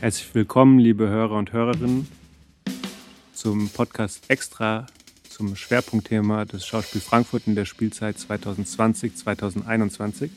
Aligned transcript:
Herzlich 0.00 0.32
willkommen, 0.32 0.78
liebe 0.78 1.08
Hörer 1.08 1.36
und 1.36 1.52
Hörerinnen, 1.52 2.06
zum 3.32 3.68
Podcast 3.68 4.30
Extra 4.30 4.86
zum 5.28 5.56
Schwerpunktthema 5.56 6.44
des 6.44 6.64
Schauspiel 6.64 7.00
Frankfurt 7.00 7.48
in 7.48 7.56
der 7.56 7.64
Spielzeit 7.64 8.14
2020-2021. 8.16 10.30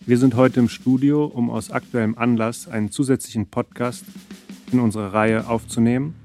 Wir 0.00 0.18
sind 0.18 0.34
heute 0.34 0.58
im 0.58 0.68
Studio, 0.68 1.26
um 1.26 1.48
aus 1.48 1.70
aktuellem 1.70 2.18
Anlass 2.18 2.66
einen 2.66 2.90
zusätzlichen 2.90 3.46
Podcast 3.46 4.04
in 4.72 4.80
unserer 4.80 5.14
Reihe 5.14 5.46
aufzunehmen. 5.46 6.16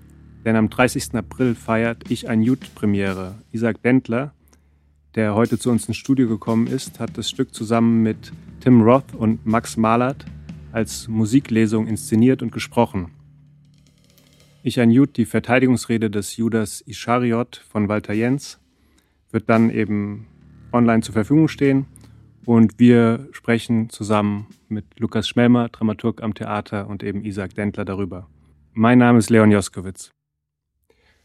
Denn 0.44 0.56
am 0.56 0.72
30. 0.72 1.14
April 1.14 1.54
feiert 1.54 2.10
Ich 2.10 2.28
ein 2.28 2.42
Jut 2.42 2.74
Premiere. 2.74 3.36
Isaac 3.52 3.84
Bendler, 3.84 4.34
der 5.14 5.36
heute 5.36 5.60
zu 5.60 5.70
uns 5.70 5.88
ins 5.88 5.98
Studio 5.98 6.28
gekommen 6.28 6.66
ist, 6.66 7.00
hat 7.00 7.20
das 7.20 7.30
Stück 7.30 7.54
zusammen 7.54 8.02
mit 8.02 8.32
Tim 8.62 8.82
Roth 8.82 9.14
und 9.14 9.46
Max 9.46 9.78
Malert 9.78 10.26
als 10.74 11.08
Musiklesung 11.08 11.88
inszeniert 11.88 12.42
und 12.42 12.52
gesprochen. 12.52 13.12
Ich 14.64 14.76
Jud, 14.76 15.18
die 15.18 15.26
Verteidigungsrede 15.26 16.10
des 16.10 16.36
Judas 16.36 16.82
Ischariot 16.82 17.64
von 17.70 17.90
Walter 17.90 18.14
Jens, 18.14 18.60
wird 19.32 19.50
dann 19.50 19.70
eben 19.70 20.28
online 20.72 21.02
zur 21.02 21.14
Verfügung 21.14 21.48
stehen 21.48 21.86
und 22.46 22.80
wir 22.80 23.28
sprechen 23.32 23.90
zusammen 23.90 24.48
mit 24.68 25.00
Lukas 25.00 25.28
Schmelmer, 25.28 25.70
Dramaturg 25.70 26.24
am 26.24 26.34
Theater 26.34 26.88
und 26.88 27.04
eben 27.04 27.24
Isaac 27.24 27.54
Dentler 27.54 27.86
darüber. 27.86 28.28
Mein 28.74 28.98
Name 28.98 29.20
ist 29.20 29.30
Leon 29.30 29.52
Joskowitz. 29.52 30.12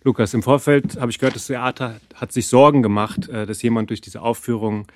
Lukas, 0.05 0.35
im 0.35 0.43
Vorfeld 0.43 1.01
habe 1.01 1.11
ich 1.11 1.19
gehört, 1.19 1.37
das 1.37 1.47
Theater 1.47 2.01
hat 2.15 2.33
sich 2.33 2.47
Sorgen 2.49 2.83
gemacht, 2.83 3.29
äh, 3.29 3.47
dass 3.47 3.63
jemand 3.63 3.91
durch 3.91 4.01
diese 4.01 4.21
Aufführung 4.21 4.87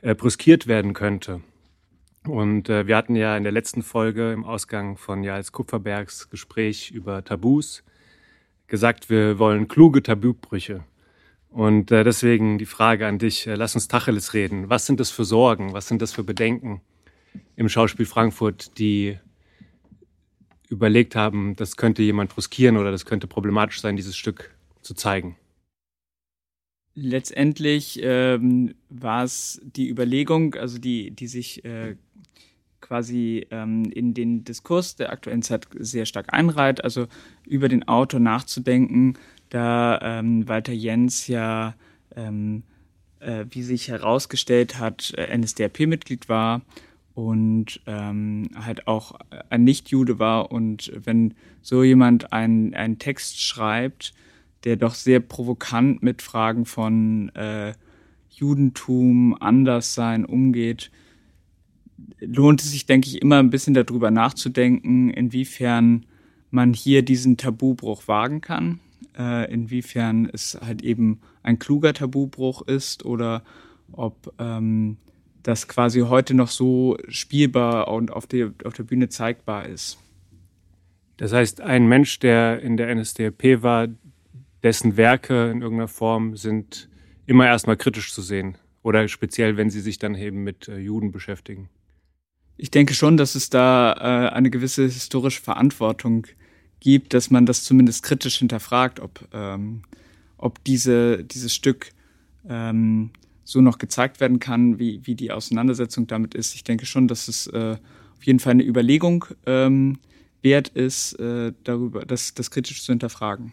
äh, 0.00 0.14
brüskiert 0.14 0.66
werden 0.66 0.92
könnte. 0.94 1.42
Und 2.30 2.68
äh, 2.68 2.86
wir 2.86 2.96
hatten 2.96 3.16
ja 3.16 3.36
in 3.36 3.42
der 3.42 3.52
letzten 3.52 3.82
Folge 3.82 4.32
im 4.32 4.44
Ausgang 4.44 4.96
von 4.96 5.24
Jals 5.24 5.50
Kupferbergs 5.50 6.30
Gespräch 6.30 6.90
über 6.92 7.24
Tabus 7.24 7.82
gesagt, 8.68 9.10
wir 9.10 9.38
wollen 9.38 9.66
kluge 9.66 10.02
Tabubrüche. 10.02 10.84
Und 11.50 11.90
äh, 11.90 12.04
deswegen 12.04 12.58
die 12.58 12.66
Frage 12.66 13.08
an 13.08 13.18
dich, 13.18 13.48
äh, 13.48 13.56
lass 13.56 13.74
uns 13.74 13.88
Tacheles 13.88 14.32
reden. 14.32 14.70
Was 14.70 14.86
sind 14.86 15.00
das 15.00 15.10
für 15.10 15.24
Sorgen, 15.24 15.72
was 15.72 15.88
sind 15.88 16.00
das 16.00 16.12
für 16.12 16.22
Bedenken 16.22 16.80
im 17.56 17.68
Schauspiel 17.68 18.06
Frankfurt, 18.06 18.78
die 18.78 19.18
überlegt 20.68 21.16
haben, 21.16 21.56
das 21.56 21.76
könnte 21.76 22.02
jemand 22.02 22.32
bruskieren 22.32 22.76
oder 22.76 22.92
das 22.92 23.04
könnte 23.04 23.26
problematisch 23.26 23.80
sein, 23.80 23.96
dieses 23.96 24.16
Stück 24.16 24.54
zu 24.82 24.94
zeigen? 24.94 25.36
Letztendlich 27.02 27.98
ähm, 28.02 28.74
war 28.90 29.24
es 29.24 29.58
die 29.64 29.88
Überlegung, 29.88 30.54
also 30.54 30.78
die, 30.78 31.10
die 31.12 31.28
sich 31.28 31.64
äh, 31.64 31.96
quasi 32.82 33.46
ähm, 33.50 33.84
in 33.84 34.12
den 34.12 34.44
Diskurs 34.44 34.96
der 34.96 35.10
aktuellen 35.10 35.40
Zeit 35.40 35.66
sehr 35.78 36.04
stark 36.04 36.34
einreiht, 36.34 36.84
also 36.84 37.06
über 37.46 37.70
den 37.70 37.88
Autor 37.88 38.20
nachzudenken, 38.20 39.14
da 39.48 39.98
ähm, 40.02 40.46
Walter 40.46 40.74
Jens 40.74 41.26
ja, 41.26 41.74
ähm, 42.16 42.64
äh, 43.20 43.46
wie 43.48 43.62
sich 43.62 43.88
herausgestellt 43.88 44.78
hat, 44.78 45.14
äh, 45.16 45.36
NSDAP-Mitglied 45.38 46.28
war 46.28 46.60
und 47.14 47.80
ähm, 47.86 48.50
halt 48.54 48.86
auch 48.86 49.18
ein 49.48 49.64
Nicht-Jude 49.64 50.18
war. 50.18 50.52
Und 50.52 50.92
wenn 50.94 51.32
so 51.62 51.82
jemand 51.82 52.34
einen 52.34 52.98
Text 52.98 53.40
schreibt, 53.40 54.12
der 54.64 54.76
doch 54.76 54.94
sehr 54.94 55.20
provokant 55.20 56.02
mit 56.02 56.22
Fragen 56.22 56.66
von 56.66 57.30
äh, 57.34 57.72
Judentum, 58.30 59.36
Anderssein 59.40 60.24
umgeht, 60.24 60.90
lohnt 62.20 62.62
es 62.62 62.70
sich, 62.70 62.86
denke 62.86 63.08
ich, 63.08 63.20
immer 63.20 63.38
ein 63.38 63.50
bisschen 63.50 63.74
darüber 63.74 64.10
nachzudenken, 64.10 65.10
inwiefern 65.10 66.06
man 66.50 66.72
hier 66.72 67.02
diesen 67.02 67.36
Tabubruch 67.36 68.08
wagen 68.08 68.40
kann, 68.40 68.80
äh, 69.18 69.52
inwiefern 69.52 70.28
es 70.32 70.58
halt 70.60 70.82
eben 70.82 71.20
ein 71.42 71.58
kluger 71.58 71.92
Tabubruch 71.92 72.62
ist 72.62 73.04
oder 73.04 73.42
ob 73.92 74.32
ähm, 74.38 74.96
das 75.42 75.68
quasi 75.68 76.00
heute 76.00 76.34
noch 76.34 76.48
so 76.48 76.98
spielbar 77.08 77.88
und 77.88 78.12
auf 78.12 78.26
der, 78.26 78.52
auf 78.64 78.74
der 78.74 78.84
Bühne 78.84 79.08
zeigbar 79.08 79.66
ist. 79.66 79.98
Das 81.16 81.32
heißt, 81.32 81.60
ein 81.60 81.86
Mensch, 81.86 82.18
der 82.18 82.62
in 82.62 82.76
der 82.76 82.94
NSDAP 82.94 83.62
war, 83.62 83.88
dessen 84.62 84.96
Werke 84.96 85.50
in 85.50 85.62
irgendeiner 85.62 85.88
Form 85.88 86.36
sind 86.36 86.88
immer 87.26 87.46
erstmal 87.46 87.76
kritisch 87.76 88.12
zu 88.12 88.22
sehen. 88.22 88.56
Oder 88.82 89.08
speziell, 89.08 89.56
wenn 89.56 89.70
sie 89.70 89.80
sich 89.80 89.98
dann 89.98 90.14
eben 90.14 90.42
mit 90.42 90.68
äh, 90.68 90.78
Juden 90.78 91.12
beschäftigen 91.12 91.68
ich 92.60 92.70
denke 92.70 92.92
schon, 92.92 93.16
dass 93.16 93.34
es 93.34 93.48
da 93.48 93.92
äh, 93.94 94.34
eine 94.34 94.50
gewisse 94.50 94.84
historische 94.84 95.40
Verantwortung 95.40 96.26
gibt, 96.78 97.14
dass 97.14 97.30
man 97.30 97.46
das 97.46 97.64
zumindest 97.64 98.02
kritisch 98.02 98.38
hinterfragt, 98.38 99.00
ob, 99.00 99.26
ähm, 99.32 99.82
ob 100.36 100.62
diese, 100.64 101.24
dieses 101.24 101.54
Stück 101.54 101.92
ähm, 102.46 103.10
so 103.44 103.62
noch 103.62 103.78
gezeigt 103.78 104.20
werden 104.20 104.40
kann, 104.40 104.78
wie, 104.78 105.00
wie 105.04 105.14
die 105.14 105.32
Auseinandersetzung 105.32 106.06
damit 106.06 106.34
ist. 106.34 106.54
Ich 106.54 106.62
denke 106.62 106.84
schon, 106.84 107.08
dass 107.08 107.28
es 107.28 107.46
äh, 107.46 107.78
auf 108.18 108.24
jeden 108.24 108.40
Fall 108.40 108.52
eine 108.52 108.64
Überlegung 108.64 109.24
ähm, 109.46 109.98
wert 110.42 110.68
ist, 110.68 111.14
äh, 111.14 111.54
darüber, 111.64 112.04
das, 112.04 112.34
das 112.34 112.50
kritisch 112.50 112.82
zu 112.82 112.92
hinterfragen. 112.92 113.52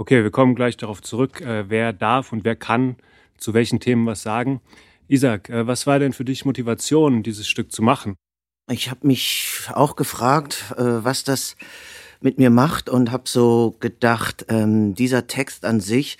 Okay, 0.00 0.22
wir 0.22 0.30
kommen 0.30 0.54
gleich 0.54 0.76
darauf 0.76 1.02
zurück, 1.02 1.40
äh, 1.40 1.68
wer 1.68 1.92
darf 1.92 2.32
und 2.32 2.44
wer 2.44 2.54
kann 2.54 2.94
zu 3.36 3.52
welchen 3.52 3.80
Themen 3.80 4.06
was 4.06 4.22
sagen. 4.22 4.60
Isaac, 5.08 5.48
äh, 5.48 5.66
was 5.66 5.88
war 5.88 5.98
denn 5.98 6.12
für 6.12 6.24
dich 6.24 6.44
Motivation, 6.44 7.24
dieses 7.24 7.48
Stück 7.48 7.72
zu 7.72 7.82
machen? 7.82 8.14
Ich 8.70 8.90
habe 8.90 9.08
mich 9.08 9.62
auch 9.72 9.96
gefragt, 9.96 10.72
äh, 10.76 10.84
was 10.84 11.24
das 11.24 11.56
mit 12.20 12.38
mir 12.38 12.50
macht 12.50 12.88
und 12.88 13.10
habe 13.10 13.24
so 13.26 13.76
gedacht, 13.80 14.46
ähm, 14.48 14.94
dieser 14.94 15.26
Text 15.26 15.64
an 15.64 15.80
sich 15.80 16.16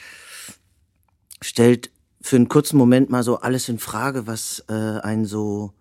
stellt 1.40 1.92
für 2.20 2.34
einen 2.34 2.48
kurzen 2.48 2.78
Moment 2.78 3.10
mal 3.10 3.22
so 3.22 3.38
alles 3.38 3.68
in 3.68 3.78
Frage, 3.78 4.26
was 4.26 4.64
äh, 4.68 4.72
ein 4.72 5.24
so 5.24 5.72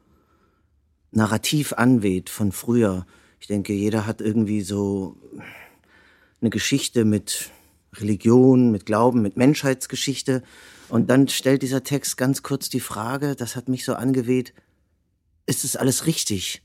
narrativ 1.09 1.74
anweht 1.74 2.29
von 2.29 2.52
früher. 2.52 3.08
Ich 3.40 3.47
denke, 3.47 3.74
jeder 3.74 4.06
hat 4.06 4.22
irgendwie 4.22 4.62
so 4.62 5.18
eine 6.41 6.52
Geschichte 6.52 7.03
mit 7.03 7.50
Religion, 7.95 8.71
mit 8.71 8.85
Glauben, 8.85 9.21
mit 9.21 9.37
Menschheitsgeschichte. 9.37 10.43
Und 10.89 11.09
dann 11.09 11.27
stellt 11.27 11.61
dieser 11.61 11.83
Text 11.83 12.17
ganz 12.17 12.43
kurz 12.43 12.69
die 12.69 12.79
Frage, 12.79 13.35
das 13.35 13.55
hat 13.55 13.67
mich 13.69 13.85
so 13.85 13.95
angeweht, 13.95 14.53
ist 15.45 15.63
es 15.63 15.75
alles 15.75 16.05
richtig 16.05 16.61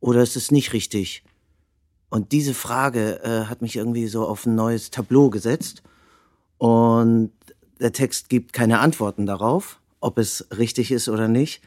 oder 0.00 0.22
ist 0.22 0.36
es 0.36 0.50
nicht 0.50 0.72
richtig? 0.72 1.24
Und 2.10 2.32
diese 2.32 2.54
Frage 2.54 3.22
äh, 3.24 3.46
hat 3.46 3.62
mich 3.62 3.76
irgendwie 3.76 4.06
so 4.06 4.26
auf 4.26 4.46
ein 4.46 4.54
neues 4.54 4.90
Tableau 4.90 5.30
gesetzt. 5.30 5.82
Und 6.58 7.32
der 7.80 7.92
Text 7.92 8.28
gibt 8.28 8.52
keine 8.52 8.78
Antworten 8.78 9.26
darauf, 9.26 9.80
ob 10.00 10.18
es 10.18 10.46
richtig 10.56 10.92
ist 10.92 11.08
oder 11.08 11.26
nicht. 11.26 11.60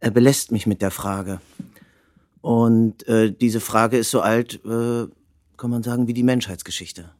Er 0.00 0.10
belässt 0.10 0.52
mich 0.52 0.66
mit 0.66 0.82
der 0.82 0.90
Frage. 0.90 1.40
Und 2.40 3.06
äh, 3.08 3.32
diese 3.32 3.60
Frage 3.60 3.98
ist 3.98 4.10
so 4.10 4.20
alt, 4.20 4.64
äh, 4.64 5.06
kann 5.56 5.70
man 5.70 5.82
sagen, 5.82 6.06
wie 6.06 6.14
die 6.14 6.22
Menschheitsgeschichte. 6.22 7.10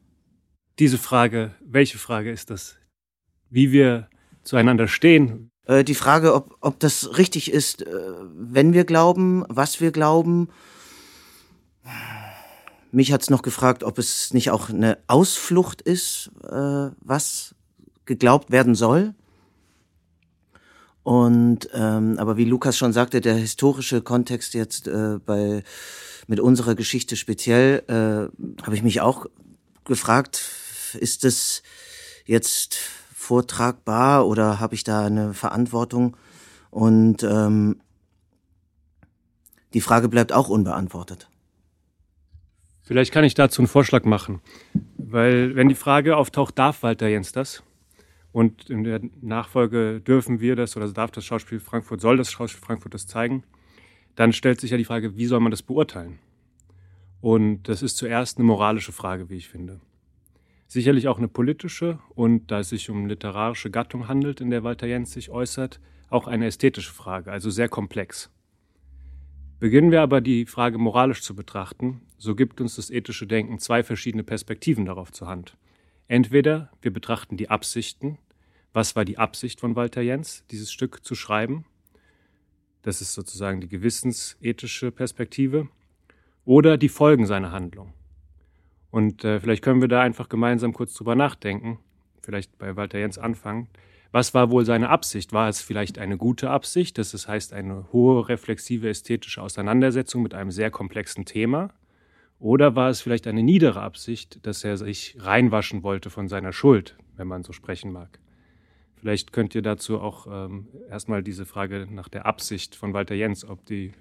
Diese 0.78 0.98
Frage, 0.98 1.54
welche 1.60 1.98
Frage 1.98 2.30
ist 2.30 2.50
das? 2.50 2.76
Wie 3.50 3.72
wir 3.72 4.08
zueinander 4.44 4.86
stehen, 4.86 5.50
äh, 5.66 5.82
die 5.82 5.96
Frage, 5.96 6.34
ob, 6.34 6.56
ob 6.60 6.78
das 6.78 7.18
richtig 7.18 7.52
ist, 7.52 7.82
äh, 7.82 7.90
wenn 8.32 8.72
wir 8.72 8.84
glauben, 8.84 9.44
was 9.48 9.80
wir 9.80 9.90
glauben. 9.90 10.48
Mich 12.92 13.12
hat's 13.12 13.28
noch 13.28 13.42
gefragt, 13.42 13.82
ob 13.82 13.98
es 13.98 14.32
nicht 14.32 14.50
auch 14.50 14.68
eine 14.70 14.98
Ausflucht 15.08 15.82
ist, 15.82 16.30
äh, 16.44 16.90
was 17.00 17.56
geglaubt 18.04 18.52
werden 18.52 18.76
soll. 18.76 19.14
Und 21.02 21.68
ähm, 21.72 22.18
aber 22.18 22.36
wie 22.36 22.44
Lukas 22.44 22.76
schon 22.76 22.92
sagte, 22.92 23.20
der 23.20 23.34
historische 23.34 24.00
Kontext 24.00 24.54
jetzt 24.54 24.86
äh, 24.86 25.18
bei 25.24 25.64
mit 26.28 26.38
unserer 26.38 26.74
Geschichte 26.74 27.16
speziell, 27.16 27.82
äh, 27.88 28.62
habe 28.62 28.74
ich 28.74 28.82
mich 28.82 29.00
auch 29.00 29.26
gefragt, 29.84 30.67
ist 30.94 31.24
es 31.24 31.62
jetzt 32.24 32.76
vortragbar 33.14 34.26
oder 34.26 34.60
habe 34.60 34.74
ich 34.74 34.84
da 34.84 35.06
eine 35.06 35.34
Verantwortung? 35.34 36.16
Und 36.70 37.22
ähm, 37.22 37.80
die 39.74 39.80
Frage 39.80 40.08
bleibt 40.08 40.32
auch 40.32 40.48
unbeantwortet. 40.48 41.28
Vielleicht 42.82 43.12
kann 43.12 43.24
ich 43.24 43.34
dazu 43.34 43.60
einen 43.60 43.68
Vorschlag 43.68 44.04
machen, 44.04 44.40
weil 44.96 45.54
wenn 45.56 45.68
die 45.68 45.74
Frage 45.74 46.16
auftaucht, 46.16 46.58
darf 46.58 46.82
Walter 46.82 47.06
Jens 47.06 47.32
das? 47.32 47.62
Und 48.32 48.70
in 48.70 48.84
der 48.84 49.00
Nachfolge 49.20 50.00
dürfen 50.00 50.40
wir 50.40 50.56
das 50.56 50.76
oder 50.76 50.88
darf 50.88 51.10
das 51.10 51.24
Schauspiel 51.24 51.60
Frankfurt, 51.60 52.00
soll 52.00 52.16
das 52.16 52.30
Schauspiel 52.30 52.64
Frankfurt 52.64 52.94
das 52.94 53.06
zeigen? 53.06 53.44
Dann 54.14 54.32
stellt 54.32 54.60
sich 54.60 54.70
ja 54.70 54.76
die 54.76 54.84
Frage, 54.84 55.16
wie 55.16 55.26
soll 55.26 55.40
man 55.40 55.50
das 55.50 55.62
beurteilen? 55.62 56.18
Und 57.20 57.64
das 57.64 57.82
ist 57.82 57.96
zuerst 57.96 58.38
eine 58.38 58.46
moralische 58.46 58.92
Frage, 58.92 59.28
wie 59.28 59.36
ich 59.36 59.48
finde. 59.48 59.80
Sicherlich 60.70 61.08
auch 61.08 61.16
eine 61.16 61.28
politische 61.28 61.98
und 62.14 62.50
da 62.50 62.60
es 62.60 62.68
sich 62.68 62.90
um 62.90 63.06
literarische 63.06 63.70
Gattung 63.70 64.06
handelt, 64.06 64.42
in 64.42 64.50
der 64.50 64.64
Walter 64.64 64.86
Jens 64.86 65.12
sich 65.12 65.30
äußert, 65.30 65.80
auch 66.10 66.26
eine 66.26 66.46
ästhetische 66.46 66.92
Frage, 66.92 67.32
also 67.32 67.48
sehr 67.48 67.70
komplex. 67.70 68.30
Beginnen 69.60 69.90
wir 69.90 70.02
aber 70.02 70.20
die 70.20 70.44
Frage 70.44 70.76
moralisch 70.76 71.22
zu 71.22 71.34
betrachten, 71.34 72.02
so 72.18 72.34
gibt 72.34 72.60
uns 72.60 72.76
das 72.76 72.90
ethische 72.90 73.26
Denken 73.26 73.58
zwei 73.58 73.82
verschiedene 73.82 74.24
Perspektiven 74.24 74.84
darauf 74.84 75.10
zur 75.10 75.26
Hand. 75.26 75.56
Entweder 76.06 76.70
wir 76.82 76.92
betrachten 76.92 77.38
die 77.38 77.48
Absichten, 77.48 78.18
was 78.74 78.94
war 78.94 79.06
die 79.06 79.18
Absicht 79.18 79.60
von 79.60 79.74
Walter 79.74 80.02
Jens, 80.02 80.44
dieses 80.50 80.70
Stück 80.70 81.02
zu 81.02 81.14
schreiben, 81.14 81.64
das 82.82 83.00
ist 83.00 83.14
sozusagen 83.14 83.62
die 83.62 83.68
gewissensethische 83.68 84.92
Perspektive, 84.92 85.68
oder 86.44 86.76
die 86.76 86.88
Folgen 86.88 87.26
seiner 87.26 87.52
Handlung. 87.52 87.92
Und 88.90 89.24
äh, 89.24 89.40
vielleicht 89.40 89.62
können 89.62 89.80
wir 89.80 89.88
da 89.88 90.00
einfach 90.00 90.28
gemeinsam 90.28 90.72
kurz 90.72 90.94
drüber 90.94 91.14
nachdenken, 91.14 91.78
vielleicht 92.22 92.58
bei 92.58 92.76
Walter 92.76 92.98
Jens 92.98 93.18
anfangen. 93.18 93.68
Was 94.10 94.32
war 94.32 94.50
wohl 94.50 94.64
seine 94.64 94.88
Absicht? 94.88 95.32
War 95.34 95.48
es 95.48 95.60
vielleicht 95.60 95.98
eine 95.98 96.16
gute 96.16 96.48
Absicht, 96.48 96.96
das 96.96 97.28
heißt 97.28 97.52
eine 97.52 97.92
hohe 97.92 98.28
reflexive 98.28 98.88
ästhetische 98.88 99.42
Auseinandersetzung 99.42 100.22
mit 100.22 100.32
einem 100.32 100.50
sehr 100.50 100.70
komplexen 100.70 101.26
Thema? 101.26 101.74
Oder 102.38 102.74
war 102.76 102.88
es 102.88 103.02
vielleicht 103.02 103.26
eine 103.26 103.42
niedere 103.42 103.82
Absicht, 103.82 104.46
dass 104.46 104.64
er 104.64 104.78
sich 104.78 105.16
reinwaschen 105.18 105.82
wollte 105.82 106.08
von 106.08 106.28
seiner 106.28 106.52
Schuld, 106.52 106.96
wenn 107.16 107.26
man 107.26 107.42
so 107.42 107.52
sprechen 107.52 107.92
mag? 107.92 108.18
Vielleicht 108.96 109.32
könnt 109.32 109.54
ihr 109.54 109.62
dazu 109.62 110.00
auch 110.00 110.26
ähm, 110.30 110.68
erstmal 110.88 111.22
diese 111.22 111.46
Frage 111.46 111.86
nach 111.90 112.08
der 112.08 112.26
Absicht 112.26 112.74
von 112.74 112.94
Walter 112.94 113.14
Jens, 113.14 113.44
ob 113.44 113.64
die, 113.66 113.92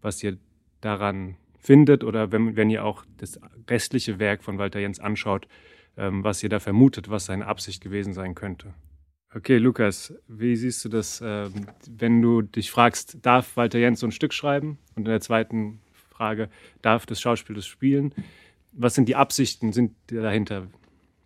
was 0.00 0.22
ihr 0.22 0.38
daran 0.80 1.36
findet 1.58 2.04
oder 2.04 2.32
wenn, 2.32 2.56
wenn 2.56 2.70
ihr 2.70 2.84
auch 2.84 3.04
das 3.18 3.40
restliche 3.68 4.18
Werk 4.18 4.42
von 4.42 4.58
Walter 4.58 4.80
Jens 4.80 5.00
anschaut, 5.00 5.48
ähm, 5.96 6.24
was 6.24 6.42
ihr 6.42 6.48
da 6.48 6.60
vermutet, 6.60 7.10
was 7.10 7.26
seine 7.26 7.46
Absicht 7.46 7.82
gewesen 7.82 8.12
sein 8.12 8.34
könnte. 8.34 8.74
Okay, 9.34 9.58
Lukas, 9.58 10.14
wie 10.28 10.56
siehst 10.56 10.84
du 10.84 10.88
das, 10.88 11.22
ähm, 11.24 11.52
wenn 11.90 12.22
du 12.22 12.42
dich 12.42 12.70
fragst, 12.70 13.18
darf 13.22 13.56
Walter 13.56 13.78
Jens 13.78 14.00
so 14.00 14.06
ein 14.06 14.12
Stück 14.12 14.32
schreiben? 14.32 14.78
Und 14.94 15.02
in 15.02 15.10
der 15.10 15.20
zweiten 15.20 15.80
Frage, 16.08 16.48
darf 16.80 17.04
das 17.06 17.20
Schauspiel 17.20 17.56
das 17.56 17.66
spielen? 17.66 18.14
Was 18.72 18.94
sind 18.94 19.08
die 19.08 19.16
Absichten 19.16 19.72
sind 19.72 19.92
dahinter? 20.06 20.68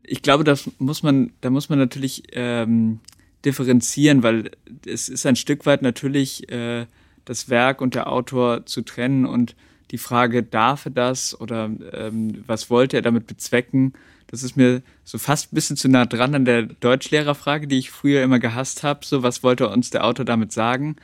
Ich 0.02 0.22
glaube, 0.22 0.44
das 0.44 0.70
muss 0.78 1.02
man, 1.02 1.32
da 1.40 1.50
muss 1.50 1.68
man 1.68 1.78
natürlich 1.78 2.24
ähm, 2.32 3.00
differenzieren, 3.44 4.22
weil 4.22 4.50
es 4.86 5.08
ist 5.08 5.26
ein 5.26 5.36
Stück 5.36 5.66
weit 5.66 5.82
natürlich 5.82 6.50
äh, 6.50 6.86
das 7.24 7.48
Werk 7.48 7.80
und 7.80 7.94
der 7.94 8.10
Autor 8.10 8.66
zu 8.66 8.82
trennen 8.82 9.26
und 9.26 9.54
die 9.90 9.98
Frage, 9.98 10.42
darf 10.42 10.86
er 10.86 10.92
das 10.92 11.38
oder 11.40 11.70
ähm, 11.92 12.44
was 12.46 12.70
wollte 12.70 12.96
er 12.96 13.02
damit 13.02 13.26
bezwecken, 13.26 13.94
das 14.30 14.44
ist 14.44 14.56
mir 14.56 14.82
so 15.02 15.18
fast 15.18 15.52
ein 15.52 15.56
bisschen 15.56 15.76
zu 15.76 15.88
nah 15.88 16.06
dran 16.06 16.36
an 16.36 16.44
der 16.44 16.62
Deutschlehrerfrage, 16.62 17.66
die 17.66 17.78
ich 17.78 17.90
früher 17.90 18.22
immer 18.22 18.38
gehasst 18.38 18.84
habe. 18.84 19.04
So, 19.04 19.24
was 19.24 19.42
wollte 19.42 19.68
uns 19.68 19.90
der 19.90 20.04
Autor 20.04 20.24
damit 20.24 20.52
sagen? 20.52 20.96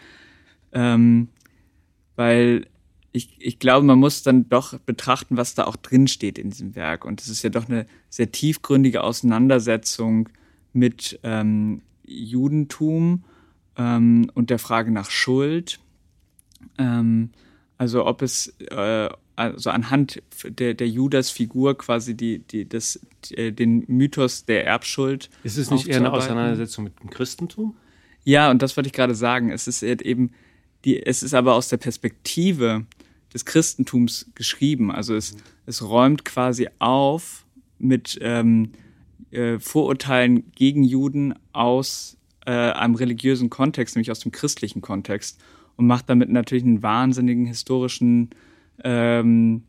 Ähm, 0.72 1.28
weil 2.14 2.68
ich, 3.10 3.34
ich 3.40 3.58
glaube, 3.58 3.84
man 3.84 3.98
muss 3.98 4.22
dann 4.22 4.48
doch 4.48 4.78
betrachten, 4.78 5.36
was 5.36 5.56
da 5.56 5.64
auch 5.64 5.74
drin 5.74 6.06
steht 6.06 6.38
in 6.38 6.50
diesem 6.50 6.76
Werk. 6.76 7.04
Und 7.04 7.20
es 7.20 7.28
ist 7.28 7.42
ja 7.42 7.50
doch 7.50 7.68
eine 7.68 7.86
sehr 8.10 8.30
tiefgründige 8.30 9.02
Auseinandersetzung 9.02 10.28
mit 10.72 11.18
ähm, 11.24 11.82
Judentum 12.06 13.24
ähm, 13.76 14.30
und 14.34 14.50
der 14.50 14.60
Frage 14.60 14.92
nach 14.92 15.10
Schuld. 15.10 15.80
Ähm, 16.78 17.30
also 17.78 18.06
ob 18.06 18.22
es 18.22 18.54
äh, 18.70 19.08
also 19.36 19.70
anhand 19.70 20.22
der, 20.44 20.74
der 20.74 20.88
Judas-Figur 20.88 21.76
quasi 21.76 22.16
die, 22.16 22.38
die, 22.38 22.68
das, 22.68 23.00
äh, 23.30 23.52
den 23.52 23.84
Mythos 23.86 24.46
der 24.46 24.66
Erbschuld. 24.66 25.28
Ist 25.44 25.58
es 25.58 25.70
nicht 25.70 25.86
eher 25.86 25.98
eine 25.98 26.12
Auseinandersetzung 26.12 26.84
mit 26.84 26.98
dem 27.00 27.10
Christentum? 27.10 27.76
Ja, 28.24 28.50
und 28.50 28.62
das 28.62 28.76
wollte 28.76 28.88
ich 28.88 28.94
gerade 28.94 29.14
sagen. 29.14 29.50
Es 29.50 29.68
ist 29.68 29.82
eben 29.82 30.32
die, 30.84 31.04
es 31.04 31.22
ist 31.22 31.34
aber 31.34 31.54
aus 31.54 31.68
der 31.68 31.76
Perspektive 31.76 32.86
des 33.32 33.44
Christentums 33.44 34.30
geschrieben. 34.34 34.90
Also 34.90 35.14
es, 35.14 35.34
mhm. 35.34 35.38
es 35.66 35.82
räumt 35.82 36.24
quasi 36.24 36.68
auf 36.78 37.44
mit 37.78 38.18
ähm, 38.22 38.72
äh, 39.30 39.58
Vorurteilen 39.58 40.50
gegen 40.52 40.82
Juden 40.82 41.34
aus 41.52 42.16
äh, 42.46 42.52
einem 42.52 42.94
religiösen 42.94 43.50
Kontext, 43.50 43.96
nämlich 43.96 44.10
aus 44.10 44.20
dem 44.20 44.32
christlichen 44.32 44.80
Kontext 44.80 45.38
und 45.76 45.86
macht 45.86 46.08
damit 46.08 46.30
natürlich 46.30 46.64
einen 46.64 46.82
wahnsinnigen 46.82 47.46
historischen, 47.46 48.30
ähm, 48.82 49.62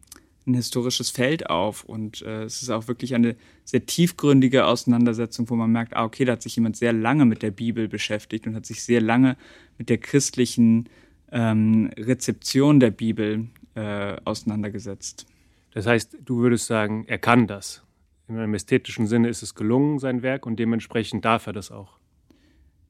ein 0.45 0.53
historisches 0.53 1.09
Feld 1.09 1.49
auf. 1.49 1.83
Und 1.83 2.21
äh, 2.21 2.43
es 2.43 2.61
ist 2.61 2.69
auch 2.69 2.87
wirklich 2.87 3.13
eine 3.13 3.35
sehr 3.65 3.85
tiefgründige 3.85 4.65
Auseinandersetzung, 4.65 5.49
wo 5.49 5.55
man 5.55 5.71
merkt, 5.71 5.95
ah, 5.95 6.05
okay, 6.05 6.25
da 6.25 6.33
hat 6.33 6.41
sich 6.41 6.55
jemand 6.55 6.77
sehr 6.77 6.93
lange 6.93 7.25
mit 7.25 7.43
der 7.43 7.51
Bibel 7.51 7.87
beschäftigt 7.87 8.47
und 8.47 8.55
hat 8.55 8.65
sich 8.65 8.83
sehr 8.83 9.01
lange 9.01 9.35
mit 9.77 9.89
der 9.89 9.97
christlichen 9.97 10.89
ähm, 11.31 11.91
Rezeption 11.97 12.79
der 12.79 12.91
Bibel 12.91 13.47
äh, 13.75 14.15
auseinandergesetzt. 14.23 15.25
Das 15.71 15.85
heißt, 15.85 16.17
du 16.23 16.37
würdest 16.37 16.67
sagen, 16.67 17.03
er 17.07 17.17
kann 17.17 17.47
das. 17.47 17.83
In 18.29 18.37
einem 18.37 18.53
ästhetischen 18.53 19.07
Sinne 19.07 19.29
ist 19.29 19.41
es 19.41 19.55
gelungen, 19.55 19.99
sein 19.99 20.21
Werk, 20.21 20.45
und 20.45 20.57
dementsprechend 20.57 21.23
darf 21.23 21.47
er 21.47 21.53
das 21.53 21.71
auch 21.71 21.97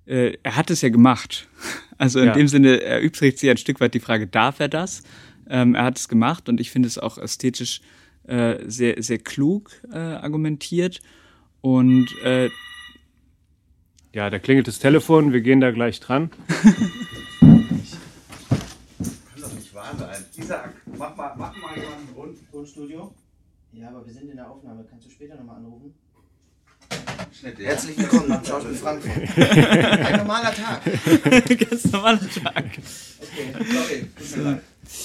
äh, 0.08 0.38
er 0.44 0.56
hat 0.56 0.70
es 0.72 0.82
ja 0.82 0.90
gemacht. 0.90 1.48
Also 2.00 2.20
in 2.20 2.28
ja. 2.28 2.34
dem 2.34 2.48
Sinne 2.48 2.80
erübrigt 2.80 3.40
sich 3.40 3.50
ein 3.50 3.58
Stück 3.58 3.80
weit 3.80 3.96
die 3.96 4.00
Frage, 4.00 4.28
darf 4.28 4.60
er 4.60 4.68
das? 4.68 5.02
Ähm, 5.50 5.74
er 5.74 5.86
hat 5.86 5.98
es 5.98 6.08
gemacht 6.08 6.48
und 6.48 6.60
ich 6.60 6.70
finde 6.70 6.88
es 6.88 7.00
auch 7.00 7.18
ästhetisch 7.18 7.82
äh, 8.28 8.60
sehr, 8.68 9.02
sehr 9.02 9.18
klug 9.18 9.72
äh, 9.92 9.98
argumentiert. 9.98 11.00
Und 11.62 12.08
äh, 12.24 12.52
ja, 14.14 14.30
da 14.30 14.38
klingelt 14.38 14.68
das 14.68 14.78
Telefon, 14.78 15.34
wir 15.34 15.42
gehen 15.42 15.60
da 15.60 15.72
gleich 15.72 16.00
dran. 16.00 16.30
Kann 16.52 16.76
doch 19.42 19.54
nicht 19.54 19.74
wahr 19.74 19.96
sein. 19.98 20.24
Isaac, 20.36 20.76
mach 20.98 21.16
mal, 21.16 21.34
mach 21.36 21.58
mal 21.58 21.76
jemanden 21.76 22.10
ein 22.16 22.52
Tonstudio. 22.52 23.12
Ja, 23.74 23.90
aber 23.90 24.06
wir 24.06 24.14
sind 24.14 24.30
in 24.30 24.38
der 24.38 24.52
Aufnahme. 24.52 24.86
Kannst 24.90 25.08
du 25.08 25.10
später 25.10 25.36
nochmal 25.36 25.58
anrufen? 25.58 25.94
Herzlich 27.58 27.98
willkommen 27.98 28.32
am 28.32 28.44
Schauspiel 28.44 28.76
Frankfurt. 28.76 29.38
Ein 29.38 30.18
normaler 30.18 30.54
Tag. 30.54 30.82
Ganz 31.70 31.86
normaler 31.92 32.20
Tag. 32.20 32.66
Okay, 33.20 34.08
sorry. 34.20 34.58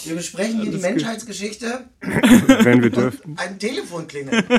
Wir 0.05 0.15
besprechen 0.15 0.63
hier 0.63 0.71
die 0.73 0.79
Menschheitsgeschichte. 0.79 1.85
Wenn 2.01 2.83
wir 2.83 2.91
dürfen. 2.91 3.37
Ein 3.37 3.59
Telefon 3.59 4.07
klingelt. 4.07 4.45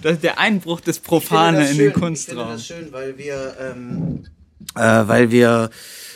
Das 0.00 0.14
ist 0.14 0.22
der 0.22 0.38
Einbruch 0.38 0.80
des 0.80 1.00
Profane 1.00 1.68
in 1.68 1.76
den 1.76 1.92
Kunstraum. 1.92 2.16
Ich 2.16 2.24
finde 2.24 2.52
das 2.52 2.66
schön, 2.66 2.92
weil 2.92 3.18
wir, 3.18 3.56
ähm, 3.60 4.24
äh, 4.74 5.06
weil 5.06 5.30
wir 5.30 5.68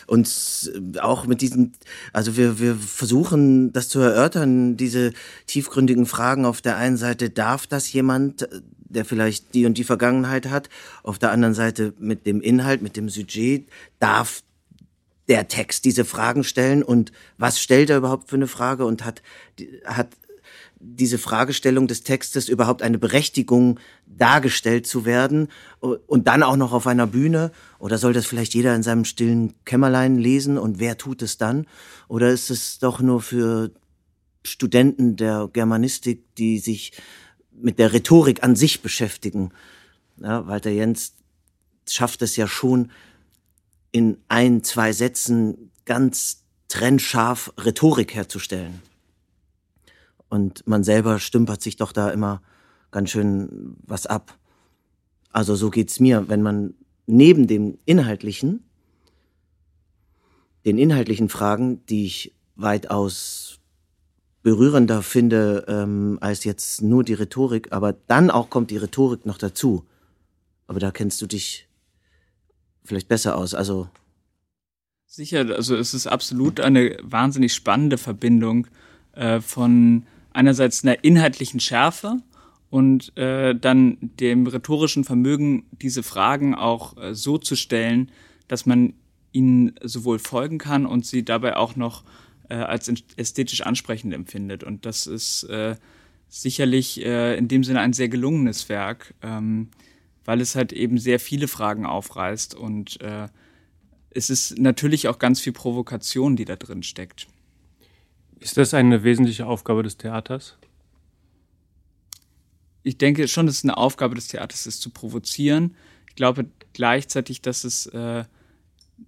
uns 0.06 0.70
auch 0.98 1.26
mit 1.26 1.42
diesen, 1.42 1.74
also 2.12 2.38
wir, 2.38 2.58
wir 2.58 2.74
versuchen 2.74 3.72
das 3.72 3.88
zu 3.88 4.00
erörtern, 4.00 4.78
diese 4.78 5.12
tiefgründigen 5.46 6.06
Fragen. 6.06 6.46
Auf 6.46 6.62
der 6.62 6.76
einen 6.76 6.96
Seite, 6.96 7.28
darf 7.28 7.66
das 7.66 7.92
jemand, 7.92 8.48
der 8.90 9.04
vielleicht 9.04 9.54
die 9.54 9.66
und 9.66 9.78
die 9.78 9.84
Vergangenheit 9.84 10.50
hat? 10.50 10.68
Auf 11.02 11.18
der 11.18 11.30
anderen 11.30 11.54
Seite 11.54 11.94
mit 11.98 12.26
dem 12.26 12.40
Inhalt, 12.40 12.82
mit 12.82 12.96
dem 12.96 13.08
Sujet, 13.08 13.68
darf 13.98 14.42
der 15.28 15.48
Text 15.48 15.84
diese 15.84 16.04
Fragen 16.04 16.44
stellen 16.44 16.82
und 16.82 17.12
was 17.38 17.60
stellt 17.60 17.88
er 17.88 17.98
überhaupt 17.98 18.28
für 18.28 18.36
eine 18.36 18.48
Frage 18.48 18.84
und 18.84 19.04
hat, 19.04 19.22
hat 19.84 20.08
diese 20.80 21.18
Fragestellung 21.18 21.86
des 21.86 22.02
Textes 22.02 22.48
überhaupt 22.48 22.82
eine 22.82 22.98
Berechtigung 22.98 23.78
dargestellt 24.06 24.86
zu 24.86 25.04
werden 25.04 25.48
und 25.78 26.26
dann 26.26 26.42
auch 26.42 26.56
noch 26.56 26.72
auf 26.72 26.86
einer 26.86 27.06
Bühne? 27.06 27.52
Oder 27.78 27.98
soll 27.98 28.14
das 28.14 28.26
vielleicht 28.26 28.54
jeder 28.54 28.74
in 28.74 28.82
seinem 28.82 29.04
stillen 29.04 29.54
Kämmerlein 29.64 30.16
lesen 30.16 30.58
und 30.58 30.80
wer 30.80 30.96
tut 30.96 31.22
es 31.22 31.36
dann? 31.36 31.66
Oder 32.08 32.30
ist 32.30 32.50
es 32.50 32.78
doch 32.78 33.00
nur 33.00 33.20
für 33.20 33.70
Studenten 34.42 35.16
der 35.16 35.50
Germanistik, 35.52 36.34
die 36.36 36.58
sich 36.58 36.92
mit 37.62 37.78
der 37.78 37.92
Rhetorik 37.92 38.42
an 38.42 38.56
sich 38.56 38.82
beschäftigen? 38.82 39.50
Ja, 40.18 40.46
Walter 40.46 40.70
Jens 40.70 41.14
schafft 41.88 42.22
es 42.22 42.36
ja 42.36 42.46
schon 42.46 42.90
in 43.92 44.18
ein, 44.28 44.62
zwei 44.62 44.92
Sätzen 44.92 45.70
ganz 45.84 46.44
trennscharf 46.68 47.52
Rhetorik 47.58 48.14
herzustellen. 48.14 48.80
Und 50.28 50.66
man 50.66 50.84
selber 50.84 51.18
stümpert 51.18 51.60
sich 51.60 51.76
doch 51.76 51.92
da 51.92 52.10
immer 52.10 52.40
ganz 52.92 53.10
schön 53.10 53.76
was 53.82 54.06
ab. 54.06 54.38
Also 55.32 55.56
so 55.56 55.70
geht's 55.70 55.98
mir, 55.98 56.28
wenn 56.28 56.42
man 56.42 56.74
neben 57.06 57.46
dem 57.46 57.78
Inhaltlichen, 57.84 58.64
den 60.64 60.78
inhaltlichen 60.78 61.28
Fragen, 61.28 61.84
die 61.86 62.06
ich 62.06 62.34
weitaus 62.54 63.49
berührender 64.42 65.02
finde 65.02 65.64
ähm, 65.68 66.18
als 66.20 66.44
jetzt 66.44 66.82
nur 66.82 67.04
die 67.04 67.14
Rhetorik, 67.14 67.72
aber 67.72 67.94
dann 68.06 68.30
auch 68.30 68.50
kommt 68.50 68.70
die 68.70 68.78
Rhetorik 68.78 69.26
noch 69.26 69.38
dazu. 69.38 69.84
Aber 70.66 70.80
da 70.80 70.90
kennst 70.90 71.20
du 71.20 71.26
dich 71.26 71.68
vielleicht 72.84 73.08
besser 73.08 73.36
aus. 73.36 73.54
Also 73.54 73.88
sicher, 75.06 75.40
also 75.54 75.76
es 75.76 75.92
ist 75.92 76.06
absolut 76.06 76.60
eine 76.60 76.96
wahnsinnig 77.02 77.52
spannende 77.52 77.98
Verbindung 77.98 78.66
äh, 79.12 79.40
von 79.40 80.04
einerseits 80.32 80.84
einer 80.84 81.02
inhaltlichen 81.04 81.60
Schärfe 81.60 82.18
und 82.70 83.16
äh, 83.18 83.54
dann 83.54 83.98
dem 84.00 84.46
rhetorischen 84.46 85.04
Vermögen, 85.04 85.64
diese 85.72 86.02
Fragen 86.02 86.54
auch 86.54 86.96
äh, 86.96 87.14
so 87.14 87.36
zu 87.36 87.56
stellen, 87.56 88.10
dass 88.48 88.64
man 88.64 88.94
ihnen 89.32 89.74
sowohl 89.82 90.18
folgen 90.18 90.58
kann 90.58 90.86
und 90.86 91.04
sie 91.04 91.24
dabei 91.24 91.56
auch 91.56 91.76
noch 91.76 92.04
äh, 92.50 92.54
als 92.54 92.92
ästhetisch 93.16 93.62
ansprechend 93.62 94.12
empfindet. 94.12 94.62
Und 94.64 94.84
das 94.84 95.06
ist 95.06 95.44
äh, 95.44 95.76
sicherlich 96.28 97.04
äh, 97.04 97.36
in 97.36 97.48
dem 97.48 97.64
Sinne 97.64 97.80
ein 97.80 97.92
sehr 97.92 98.08
gelungenes 98.08 98.68
Werk, 98.68 99.14
ähm, 99.22 99.68
weil 100.24 100.40
es 100.40 100.54
halt 100.54 100.72
eben 100.72 100.98
sehr 100.98 101.18
viele 101.18 101.48
Fragen 101.48 101.86
aufreißt 101.86 102.54
und 102.54 103.00
äh, 103.00 103.28
es 104.10 104.28
ist 104.28 104.58
natürlich 104.58 105.08
auch 105.08 105.18
ganz 105.18 105.40
viel 105.40 105.52
Provokation, 105.52 106.36
die 106.36 106.44
da 106.44 106.56
drin 106.56 106.82
steckt. 106.82 107.28
Ist 108.40 108.56
das 108.56 108.74
eine 108.74 109.04
wesentliche 109.04 109.46
Aufgabe 109.46 109.82
des 109.82 109.96
Theaters? 109.96 110.56
Ich 112.82 112.98
denke 112.98 113.28
schon, 113.28 113.46
dass 113.46 113.58
es 113.58 113.64
eine 113.64 113.76
Aufgabe 113.76 114.14
des 114.14 114.28
Theaters 114.28 114.66
ist, 114.66 114.80
zu 114.80 114.90
provozieren. 114.90 115.76
Ich 116.08 116.16
glaube 116.16 116.46
gleichzeitig, 116.72 117.42
dass 117.42 117.64
es, 117.64 117.86
äh, 117.86 118.24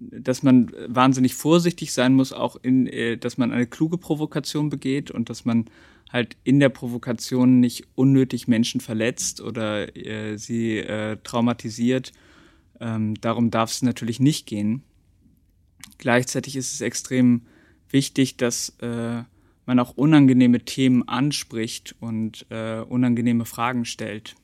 dass 0.00 0.42
man 0.42 0.70
wahnsinnig 0.86 1.34
vorsichtig 1.34 1.92
sein 1.92 2.14
muss, 2.14 2.32
auch 2.32 2.56
in, 2.62 2.86
äh, 2.86 3.16
dass 3.16 3.38
man 3.38 3.52
eine 3.52 3.66
kluge 3.66 3.98
Provokation 3.98 4.70
begeht 4.70 5.10
und 5.10 5.30
dass 5.30 5.44
man 5.44 5.66
halt 6.10 6.36
in 6.44 6.60
der 6.60 6.68
Provokation 6.68 7.60
nicht 7.60 7.86
unnötig 7.94 8.46
Menschen 8.46 8.80
verletzt 8.80 9.40
oder 9.40 9.96
äh, 9.96 10.36
sie 10.36 10.78
äh, 10.78 11.16
traumatisiert. 11.22 12.12
Ähm, 12.80 13.14
darum 13.20 13.50
darf 13.50 13.70
es 13.70 13.82
natürlich 13.82 14.20
nicht 14.20 14.46
gehen. 14.46 14.82
Gleichzeitig 15.98 16.56
ist 16.56 16.74
es 16.74 16.80
extrem 16.80 17.42
wichtig, 17.88 18.36
dass 18.36 18.70
äh, 18.80 19.22
man 19.66 19.78
auch 19.78 19.96
unangenehme 19.96 20.60
Themen 20.60 21.06
anspricht 21.08 21.94
und 22.00 22.46
äh, 22.50 22.80
unangenehme 22.80 23.44
Fragen 23.44 23.84
stellt. 23.84 24.34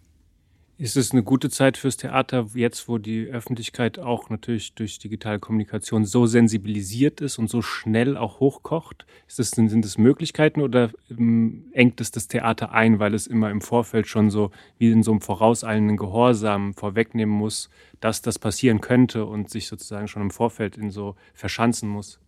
Ist 0.81 0.97
es 0.97 1.11
eine 1.11 1.25
gute 1.25 1.51
Zeit 1.51 1.77
fürs 1.77 1.97
Theater, 1.97 2.47
jetzt 2.55 2.87
wo 2.87 2.99
die 2.99 3.27
Öffentlichkeit 3.27 3.99
auch 3.99 4.31
natürlich 4.31 4.75
durch 4.75 5.01
digitale 5.01 5.41
Kommunikation 5.41 6.05
so 6.05 6.27
sensibilisiert 6.27 7.21
ist 7.21 7.37
und 7.39 7.51
so 7.51 7.63
schnell 7.63 8.17
auch 8.17 8.39
hochkocht? 8.39 9.05
Ist 9.27 9.41
das, 9.41 9.51
sind 9.51 9.85
es 9.85 9.99
Möglichkeiten 9.99 10.61
oder 10.61 10.93
ähm, 11.11 11.65
engt 11.73 12.01
es 12.01 12.13
das 12.13 12.29
Theater 12.29 12.71
ein, 12.71 13.01
weil 13.01 13.15
es 13.15 13.27
immer 13.27 13.51
im 13.51 13.61
Vorfeld 13.61 14.07
schon 14.07 14.31
so 14.31 14.53
wie 14.79 14.93
in 14.93 15.03
so 15.03 15.11
einem 15.11 15.21
vorauseilenden 15.21 15.97
Gehorsam 15.97 16.75
vorwegnehmen 16.75 17.35
muss, 17.35 17.71
dass 17.99 18.23
das 18.23 18.39
passieren 18.39 18.81
könnte 18.81 19.25
und 19.25 19.51
sich 19.51 19.67
sozusagen 19.67 20.07
schon 20.07 20.23
im 20.23 20.31
Vorfeld 20.31 20.77
in 20.77 20.93
so 20.93 21.17
verschanzen 21.35 21.89
muss? 21.89 22.21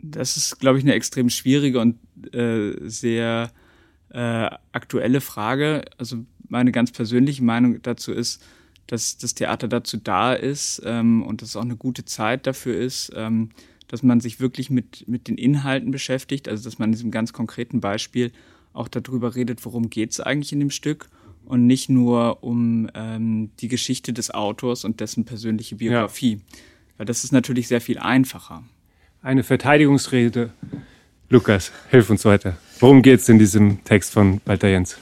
Das 0.00 0.36
ist, 0.36 0.60
glaube 0.60 0.78
ich, 0.78 0.84
eine 0.84 0.94
extrem 0.94 1.30
schwierige 1.30 1.80
und 1.80 1.98
äh, 2.32 2.76
sehr 2.88 3.50
äh, 4.10 4.50
aktuelle 4.72 5.20
Frage. 5.20 5.84
Also 5.98 6.24
meine 6.48 6.72
ganz 6.72 6.92
persönliche 6.92 7.44
Meinung 7.44 7.82
dazu 7.82 8.12
ist, 8.12 8.42
dass 8.86 9.18
das 9.18 9.34
Theater 9.34 9.68
dazu 9.68 9.98
da 9.98 10.32
ist 10.32 10.82
ähm, 10.84 11.22
und 11.22 11.42
dass 11.42 11.50
es 11.50 11.56
auch 11.56 11.62
eine 11.62 11.76
gute 11.76 12.04
Zeit 12.04 12.46
dafür 12.46 12.76
ist, 12.78 13.12
ähm, 13.14 13.50
dass 13.86 14.02
man 14.02 14.20
sich 14.20 14.40
wirklich 14.40 14.70
mit, 14.70 15.06
mit 15.08 15.28
den 15.28 15.36
Inhalten 15.36 15.90
beschäftigt, 15.90 16.48
also 16.48 16.64
dass 16.64 16.78
man 16.78 16.88
in 16.88 16.92
diesem 16.92 17.10
ganz 17.10 17.32
konkreten 17.32 17.80
Beispiel 17.80 18.32
auch 18.72 18.88
darüber 18.88 19.34
redet, 19.34 19.64
worum 19.64 19.90
geht 19.90 20.12
es 20.12 20.20
eigentlich 20.20 20.52
in 20.52 20.60
dem 20.60 20.70
Stück 20.70 21.08
und 21.44 21.66
nicht 21.66 21.88
nur 21.88 22.42
um 22.42 22.88
ähm, 22.94 23.50
die 23.60 23.68
Geschichte 23.68 24.12
des 24.12 24.30
Autors 24.32 24.84
und 24.84 25.00
dessen 25.00 25.24
persönliche 25.24 25.76
Biografie. 25.76 26.34
Ja. 26.34 26.58
Weil 26.98 27.06
das 27.06 27.24
ist 27.24 27.32
natürlich 27.32 27.68
sehr 27.68 27.80
viel 27.80 27.98
einfacher. 27.98 28.64
Eine 29.22 29.42
Verteidigungsrede. 29.42 30.52
Lukas, 31.30 31.72
hilf 31.90 32.08
uns 32.08 32.24
weiter. 32.24 32.56
Worum 32.80 33.02
geht 33.02 33.20
es 33.20 33.28
in 33.28 33.38
diesem 33.38 33.84
Text 33.84 34.12
von 34.12 34.40
Walter 34.46 34.68
Jens? 34.68 34.96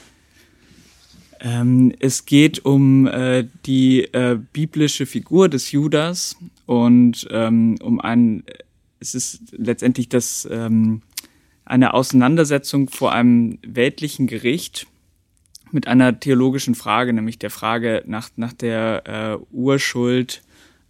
Ähm, 1.39 1.93
es 1.99 2.25
geht 2.25 2.65
um 2.65 3.07
äh, 3.07 3.47
die 3.65 4.01
äh, 4.13 4.37
biblische 4.51 5.05
Figur 5.05 5.47
des 5.47 5.71
Judas 5.71 6.35
und 6.65 7.25
ähm, 7.31 7.75
um 7.81 8.01
ein, 8.01 8.43
es 8.99 9.15
ist 9.15 9.41
letztendlich 9.51 10.09
das, 10.09 10.45
ähm, 10.51 11.01
eine 11.63 11.93
Auseinandersetzung 11.93 12.89
vor 12.89 13.13
einem 13.13 13.59
weltlichen 13.65 14.27
Gericht 14.27 14.85
mit 15.71 15.87
einer 15.87 16.19
theologischen 16.19 16.75
Frage, 16.75 17.13
nämlich 17.13 17.39
der 17.39 17.51
Frage 17.51 18.03
nach, 18.05 18.31
nach 18.35 18.51
der 18.51 19.03
äh, 19.05 19.55
Urschuld 19.55 20.41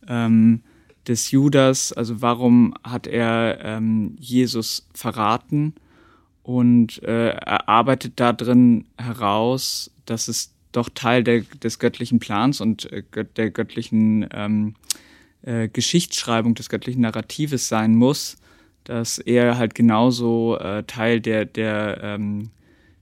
ähm, 0.08 0.62
des 1.08 1.32
Judas, 1.32 1.94
also 1.94 2.22
warum 2.22 2.74
hat 2.84 3.08
er 3.08 3.60
ähm, 3.64 4.16
Jesus 4.20 4.88
verraten? 4.94 5.74
und 6.48 7.04
äh, 7.04 7.32
er 7.32 7.68
arbeitet 7.68 8.22
da 8.22 8.32
drin 8.32 8.86
heraus, 8.98 9.92
dass 10.06 10.30
es 10.30 10.54
doch 10.72 10.88
Teil 10.88 11.22
der, 11.22 11.42
des 11.42 11.78
göttlichen 11.78 12.20
Plans 12.20 12.62
und 12.62 12.90
äh, 12.90 13.04
der 13.36 13.52
göttlichen 13.52 14.26
ähm, 14.32 14.76
äh, 15.42 15.68
Geschichtsschreibung, 15.68 16.56
des 16.56 16.70
göttlichen 16.70 17.02
Narratives 17.02 17.68
sein 17.68 17.96
muss, 17.96 18.38
dass 18.86 19.18
er 19.18 19.58
halt 19.58 19.76
genauso 19.76 20.58
äh, 20.58 20.84
Teil 20.84 21.20
der, 21.20 21.44
der 21.44 22.00
ähm, 22.02 22.52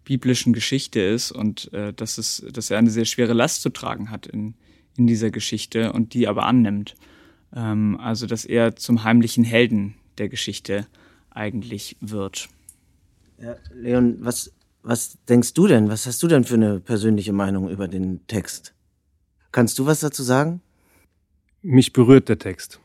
biblischen 0.05 0.51
Geschichte 0.51 1.00
ist 1.00 1.31
und 1.31 1.71
äh, 1.71 1.93
dass, 1.93 2.17
es, 2.17 2.43
dass 2.51 2.71
er 2.71 2.79
eine 2.79 2.89
sehr 2.89 3.05
schwere 3.05 3.33
Last 3.33 3.62
zu 3.62 3.69
tragen 3.69 4.09
hat 4.09 4.25
in, 4.25 4.55
in 4.97 5.05
dieser 5.05 5.29
Geschichte 5.29 5.93
und 5.93 6.15
die 6.15 6.27
aber 6.27 6.47
annimmt. 6.47 6.95
Ähm, 7.55 7.97
also 8.00 8.27
dass 8.27 8.45
er 8.45 8.75
zum 8.75 9.03
heimlichen 9.03 9.43
Helden 9.43 9.95
der 10.17 10.29
Geschichte 10.29 10.85
eigentlich 11.29 11.97
wird. 12.01 12.50
Ja, 13.38 13.55
Leon, 13.74 14.17
was, 14.19 14.53
was 14.83 15.17
denkst 15.27 15.53
du 15.53 15.67
denn? 15.67 15.89
Was 15.89 16.05
hast 16.05 16.21
du 16.24 16.27
denn 16.27 16.43
für 16.43 16.55
eine 16.55 16.79
persönliche 16.79 17.33
Meinung 17.33 17.69
über 17.69 17.88
den 17.88 18.25
Text? 18.27 18.74
Kannst 19.51 19.79
du 19.79 19.85
was 19.85 20.01
dazu 20.01 20.24
sagen? 20.24 20.62
Mich 21.62 21.93
berührt 21.93 22.29
der 22.29 22.39
Text. 22.39 22.79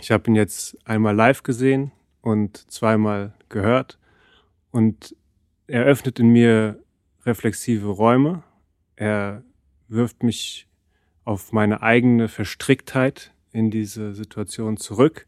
Ich 0.00 0.10
habe 0.10 0.30
ihn 0.30 0.36
jetzt 0.36 0.76
einmal 0.86 1.14
live 1.14 1.42
gesehen 1.42 1.92
und 2.20 2.70
zweimal 2.70 3.32
gehört 3.48 3.98
und 4.70 5.16
er 5.66 5.84
öffnet 5.84 6.20
in 6.20 6.28
mir 6.28 6.82
reflexive 7.24 7.88
Räume. 7.88 8.42
Er 8.94 9.42
wirft 9.88 10.22
mich 10.22 10.68
auf 11.24 11.52
meine 11.52 11.82
eigene 11.82 12.28
Verstricktheit 12.28 13.32
in 13.56 13.70
diese 13.70 14.14
Situation 14.14 14.76
zurück 14.76 15.26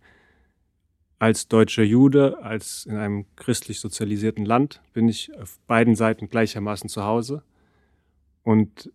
als 1.19 1.49
deutscher 1.49 1.83
Jude, 1.83 2.39
als 2.43 2.87
in 2.87 2.97
einem 2.97 3.27
christlich 3.37 3.81
sozialisierten 3.81 4.45
Land, 4.45 4.81
bin 4.93 5.09
ich 5.09 5.35
auf 5.37 5.59
beiden 5.67 5.97
Seiten 5.97 6.29
gleichermaßen 6.29 6.89
zu 6.89 7.05
Hause. 7.05 7.43
Und 8.45 8.93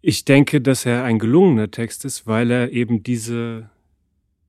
ich 0.00 0.24
denke, 0.24 0.60
dass 0.60 0.86
er 0.86 1.04
ein 1.04 1.18
gelungener 1.18 1.70
Text 1.70 2.04
ist, 2.04 2.26
weil 2.26 2.50
er 2.50 2.70
eben 2.70 3.02
diese, 3.02 3.70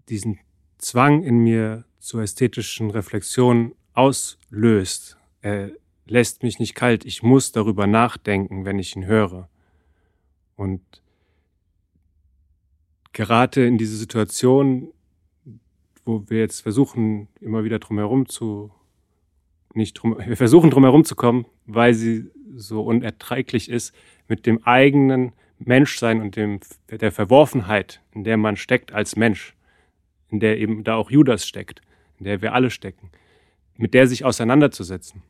diesen 0.10 0.40
Zwang 0.78 1.24
in 1.24 1.40
mir 1.40 1.86
zur 2.00 2.22
ästhetischen 2.22 2.92
Reflexion 2.92 3.74
auslöst. 3.94 5.18
Er 5.42 5.72
lässt 6.06 6.44
mich 6.44 6.60
nicht 6.60 6.76
kalt. 6.76 7.06
Ich 7.06 7.24
muss 7.24 7.52
darüber 7.52 7.88
nachdenken, 7.88 8.66
wenn 8.66 8.78
ich 8.78 8.96
ihn 8.96 9.06
höre. 9.06 9.50
Und 10.56 10.82
gerate 13.16 13.62
in 13.62 13.78
diese 13.78 13.96
Situation, 13.96 14.94
wo 16.04 16.26
wir 16.28 16.40
jetzt 16.40 16.62
versuchen, 16.62 17.30
immer 17.40 17.64
wieder 17.64 17.80
drumherum 17.80 18.28
zu, 18.28 18.72
nicht 19.74 19.94
drum, 19.94 20.18
wir 20.24 20.38
versuchen 20.38 20.70
drumherum 20.70 21.06
zu 21.06 21.16
kommen, 21.16 21.46
weil 21.66 21.94
sie 21.94 22.30
so 22.56 22.84
unerträglich 22.84 23.70
ist, 23.70 23.96
mit 24.28 24.46
dem 24.46 24.64
eigenen 24.64 25.32
Menschsein 25.58 26.22
und 26.22 26.36
dem, 26.36 26.60
der 26.90 27.12
Verworfenheit, 27.12 28.02
in 28.12 28.26
der 28.26 28.36
man 28.36 28.58
steckt 28.58 28.92
als 28.92 29.16
Mensch, 29.16 29.56
in 30.30 30.42
der 30.42 30.60
eben 30.60 30.84
da 30.84 30.96
auch 30.96 31.10
Judas 31.10 31.48
steckt, 31.48 31.82
in 32.20 32.26
der 32.26 32.42
wir 32.42 32.54
alle 32.54 32.70
stecken, 32.70 33.12
mit 33.78 33.94
der 33.94 34.08
sich 34.08 34.26
auseinanderzusetzen 34.26 35.24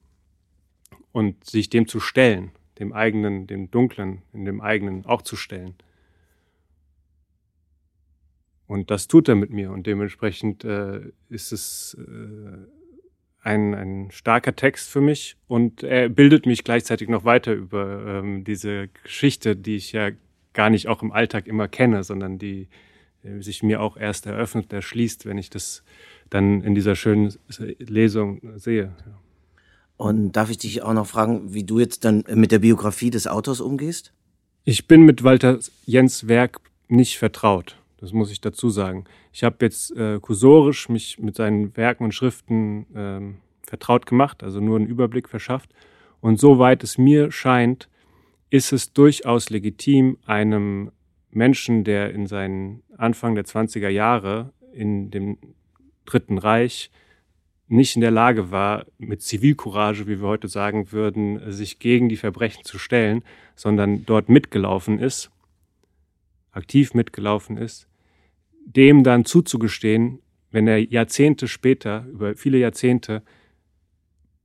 und 1.11 1.45
sich 1.45 1.69
dem 1.69 1.87
zu 1.87 1.99
stellen, 1.99 2.51
dem 2.79 2.93
eigenen, 2.93 3.45
dem 3.45 3.69
Dunklen, 3.69 4.23
in 4.33 4.43
dem 4.43 4.59
eigenen 4.59 5.05
auch 5.05 5.21
zu 5.21 5.35
stellen. 5.35 5.75
Und 8.67 8.89
das 8.89 9.07
tut 9.07 9.27
er 9.27 9.35
mit 9.35 9.51
mir 9.51 9.71
und 9.71 9.85
dementsprechend 9.85 10.63
äh, 10.63 11.01
ist 11.29 11.51
es 11.51 11.95
äh, 11.99 12.57
ein, 13.41 13.75
ein 13.75 14.11
starker 14.11 14.55
Text 14.55 14.89
für 14.89 15.01
mich 15.01 15.37
und 15.47 15.83
er 15.83 16.09
bildet 16.09 16.47
mich 16.47 16.63
gleichzeitig 16.63 17.09
noch 17.09 17.25
weiter 17.25 17.53
über 17.53 18.03
ähm, 18.07 18.43
diese 18.43 18.87
Geschichte, 19.03 19.55
die 19.55 19.75
ich 19.75 19.91
ja 19.91 20.09
gar 20.53 20.71
nicht 20.71 20.87
auch 20.87 21.03
im 21.03 21.11
Alltag 21.11 21.45
immer 21.45 21.67
kenne, 21.67 22.03
sondern 22.03 22.39
die 22.39 22.67
äh, 23.23 23.41
sich 23.41 23.61
mir 23.61 23.81
auch 23.81 23.97
erst 23.97 24.25
eröffnet, 24.25 24.73
erschließt, 24.73 25.27
wenn 25.27 25.37
ich 25.37 25.51
das 25.51 25.83
dann 26.31 26.63
in 26.63 26.73
dieser 26.73 26.95
schönen 26.95 27.35
Lesung 27.77 28.41
sehe. 28.55 28.95
Und 29.97 30.31
darf 30.31 30.49
ich 30.49 30.57
dich 30.57 30.81
auch 30.81 30.93
noch 30.93 31.05
fragen, 31.05 31.53
wie 31.53 31.63
du 31.63 31.79
jetzt 31.79 32.03
dann 32.03 32.23
mit 32.33 32.51
der 32.51 32.59
Biografie 32.59 33.11
des 33.11 33.27
Autors 33.27 33.61
umgehst? 33.61 34.11
Ich 34.63 34.87
bin 34.87 35.03
mit 35.03 35.23
Walter 35.23 35.59
Jens 35.85 36.27
Werk 36.27 36.59
nicht 36.87 37.19
vertraut. 37.19 37.77
Das 37.97 38.13
muss 38.13 38.31
ich 38.31 38.41
dazu 38.41 38.69
sagen. 38.69 39.05
Ich 39.31 39.43
habe 39.43 39.57
jetzt 39.61 39.95
äh, 39.95 40.19
kursorisch 40.19 40.89
mich 40.89 41.19
mit 41.19 41.35
seinen 41.35 41.75
Werken 41.77 42.03
und 42.03 42.13
Schriften 42.13 42.85
ähm, 42.95 43.37
vertraut 43.63 44.05
gemacht, 44.05 44.43
also 44.43 44.59
nur 44.59 44.77
einen 44.77 44.87
Überblick 44.87 45.29
verschafft. 45.29 45.71
Und 46.21 46.39
soweit 46.39 46.83
es 46.83 46.97
mir 46.97 47.31
scheint, 47.31 47.89
ist 48.49 48.71
es 48.73 48.93
durchaus 48.93 49.49
legitim, 49.49 50.17
einem 50.25 50.91
Menschen, 51.31 51.83
der 51.83 52.11
in 52.11 52.27
seinen 52.27 52.83
Anfang 52.97 53.35
der 53.35 53.45
20er 53.45 53.89
Jahre 53.89 54.53
in 54.73 55.11
dem 55.11 55.37
Dritten 56.05 56.37
Reich 56.37 56.91
nicht 57.67 57.95
in 57.95 58.01
der 58.01 58.11
Lage 58.11 58.51
war, 58.51 58.85
mit 58.97 59.21
Zivilcourage, 59.23 60.07
wie 60.07 60.21
wir 60.21 60.27
heute 60.27 60.47
sagen 60.47 60.91
würden, 60.91 61.51
sich 61.51 61.79
gegen 61.79 62.09
die 62.09 62.15
Verbrechen 62.15 62.63
zu 62.63 62.77
stellen, 62.77 63.23
sondern 63.55 64.05
dort 64.05 64.29
mitgelaufen 64.29 64.99
ist, 64.99 65.31
aktiv 66.55 66.93
mitgelaufen 66.93 67.57
ist, 67.57 67.87
dem 68.65 69.03
dann 69.03 69.25
zuzugestehen, 69.25 70.19
wenn 70.51 70.67
er 70.67 70.79
Jahrzehnte 70.79 71.47
später, 71.47 72.05
über 72.11 72.35
viele 72.35 72.57
Jahrzehnte, 72.57 73.23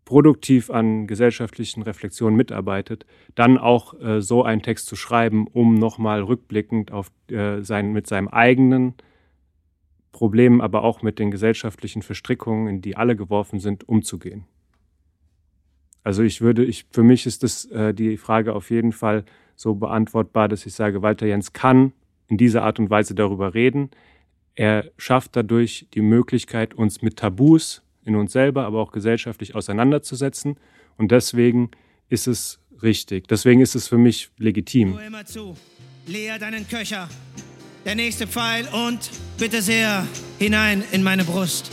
produktiv 0.04 0.70
an 0.70 1.06
gesellschaftlichen 1.06 1.82
Reflexionen 1.82 2.36
mitarbeitet, 2.36 3.06
dann 3.36 3.58
auch 3.58 3.94
äh, 4.00 4.20
so 4.20 4.42
einen 4.42 4.60
Text 4.60 4.86
zu 4.86 4.96
schreiben, 4.96 5.46
um 5.46 5.74
nochmal 5.74 6.20
rückblickend 6.20 6.90
auf 6.90 7.12
äh, 7.30 7.62
sein, 7.62 7.92
mit 7.92 8.08
seinem 8.08 8.26
eigenen 8.26 8.94
Problemen, 10.10 10.60
aber 10.60 10.82
auch 10.82 11.02
mit 11.02 11.20
den 11.20 11.30
gesellschaftlichen 11.30 12.02
Verstrickungen, 12.02 12.66
in 12.66 12.80
die 12.82 12.96
alle 12.96 13.14
geworfen 13.14 13.60
sind, 13.60 13.88
umzugehen. 13.88 14.46
Also 16.02 16.24
ich 16.24 16.40
würde, 16.40 16.64
ich, 16.64 16.86
für 16.90 17.04
mich 17.04 17.24
ist 17.26 17.44
das 17.44 17.66
äh, 17.66 17.94
die 17.94 18.16
Frage 18.16 18.56
auf 18.56 18.70
jeden 18.70 18.90
Fall 18.90 19.24
so 19.54 19.76
beantwortbar, 19.76 20.48
dass 20.48 20.66
ich 20.66 20.74
sage, 20.74 21.02
Walter 21.02 21.26
Jens 21.26 21.52
kann 21.52 21.92
in 22.30 22.37
dieser 22.37 22.62
Art 22.62 22.78
und 22.78 22.88
Weise 22.88 23.14
darüber 23.14 23.54
reden. 23.54 23.90
Er 24.54 24.90
schafft 24.96 25.37
dadurch 25.37 25.88
die 25.94 26.00
Möglichkeit, 26.00 26.75
uns 26.75 27.02
mit 27.02 27.16
Tabus 27.16 27.82
in 28.04 28.16
uns 28.16 28.32
selber, 28.32 28.64
aber 28.64 28.80
auch 28.80 28.92
gesellschaftlich 28.92 29.54
auseinanderzusetzen. 29.54 30.56
Und 30.96 31.10
deswegen 31.10 31.70
ist 32.08 32.26
es 32.26 32.60
richtig. 32.82 33.28
Deswegen 33.28 33.60
ist 33.60 33.75
es 33.75 33.88
für 33.88 33.99
mich 33.99 34.30
legitim. 34.38 34.94
Hör 34.94 35.06
immer 35.06 35.26
zu. 35.26 35.56
Leer 36.06 36.38
deinen 36.38 36.66
Köcher. 36.66 37.08
Der 37.84 37.94
nächste 37.94 38.26
Pfeil 38.26 38.66
und 38.87 39.10
bitte 39.38 39.60
sehr 39.60 40.06
hinein 40.38 40.82
in 40.92 41.02
meine 41.02 41.25
Brust. 41.25 41.70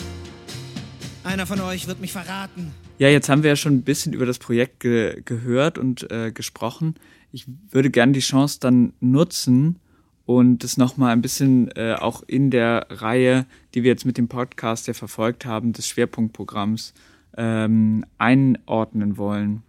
Einer 1.24 1.46
von 1.46 1.60
euch 1.62 1.88
wird 1.88 2.00
mich 2.00 2.14
verraten. 2.14 2.72
Ja, 3.00 3.10
jetzt 3.10 3.30
haben 3.30 3.44
wir 3.44 3.52
ja 3.52 3.56
schon 3.56 3.76
ein 3.76 3.84
bisschen 3.84 4.14
über 4.14 4.26
das 4.26 4.40
Projekt 4.40 4.80
ge 4.80 5.22
gehört 5.24 5.78
und 5.78 6.10
äh, 6.12 6.32
gesprochen. 6.32 6.96
Ich 7.32 7.46
würde 7.70 7.92
gerne 7.92 8.14
die 8.14 8.22
Chance 8.22 8.60
dann 8.60 8.94
nutzen 9.02 9.80
und 10.28 10.66
das 10.66 10.76
nochmal 10.76 11.14
ein 11.14 11.22
bisschen 11.22 11.72
äh, 11.78 11.96
auch 11.98 12.22
in 12.28 12.52
der 12.52 12.86
Reihe, 12.90 13.46
die 13.74 13.84
wir 13.84 13.92
jetzt 13.92 14.06
mit 14.06 14.18
dem 14.18 14.28
Podcast 14.28 14.86
ja 14.88 14.94
verfolgt 14.94 15.46
haben, 15.46 15.72
des 15.72 15.88
Schwerpunktprogramms 15.88 16.94
ähm, 17.38 18.06
einordnen 18.18 19.16
wollen. 19.16 19.64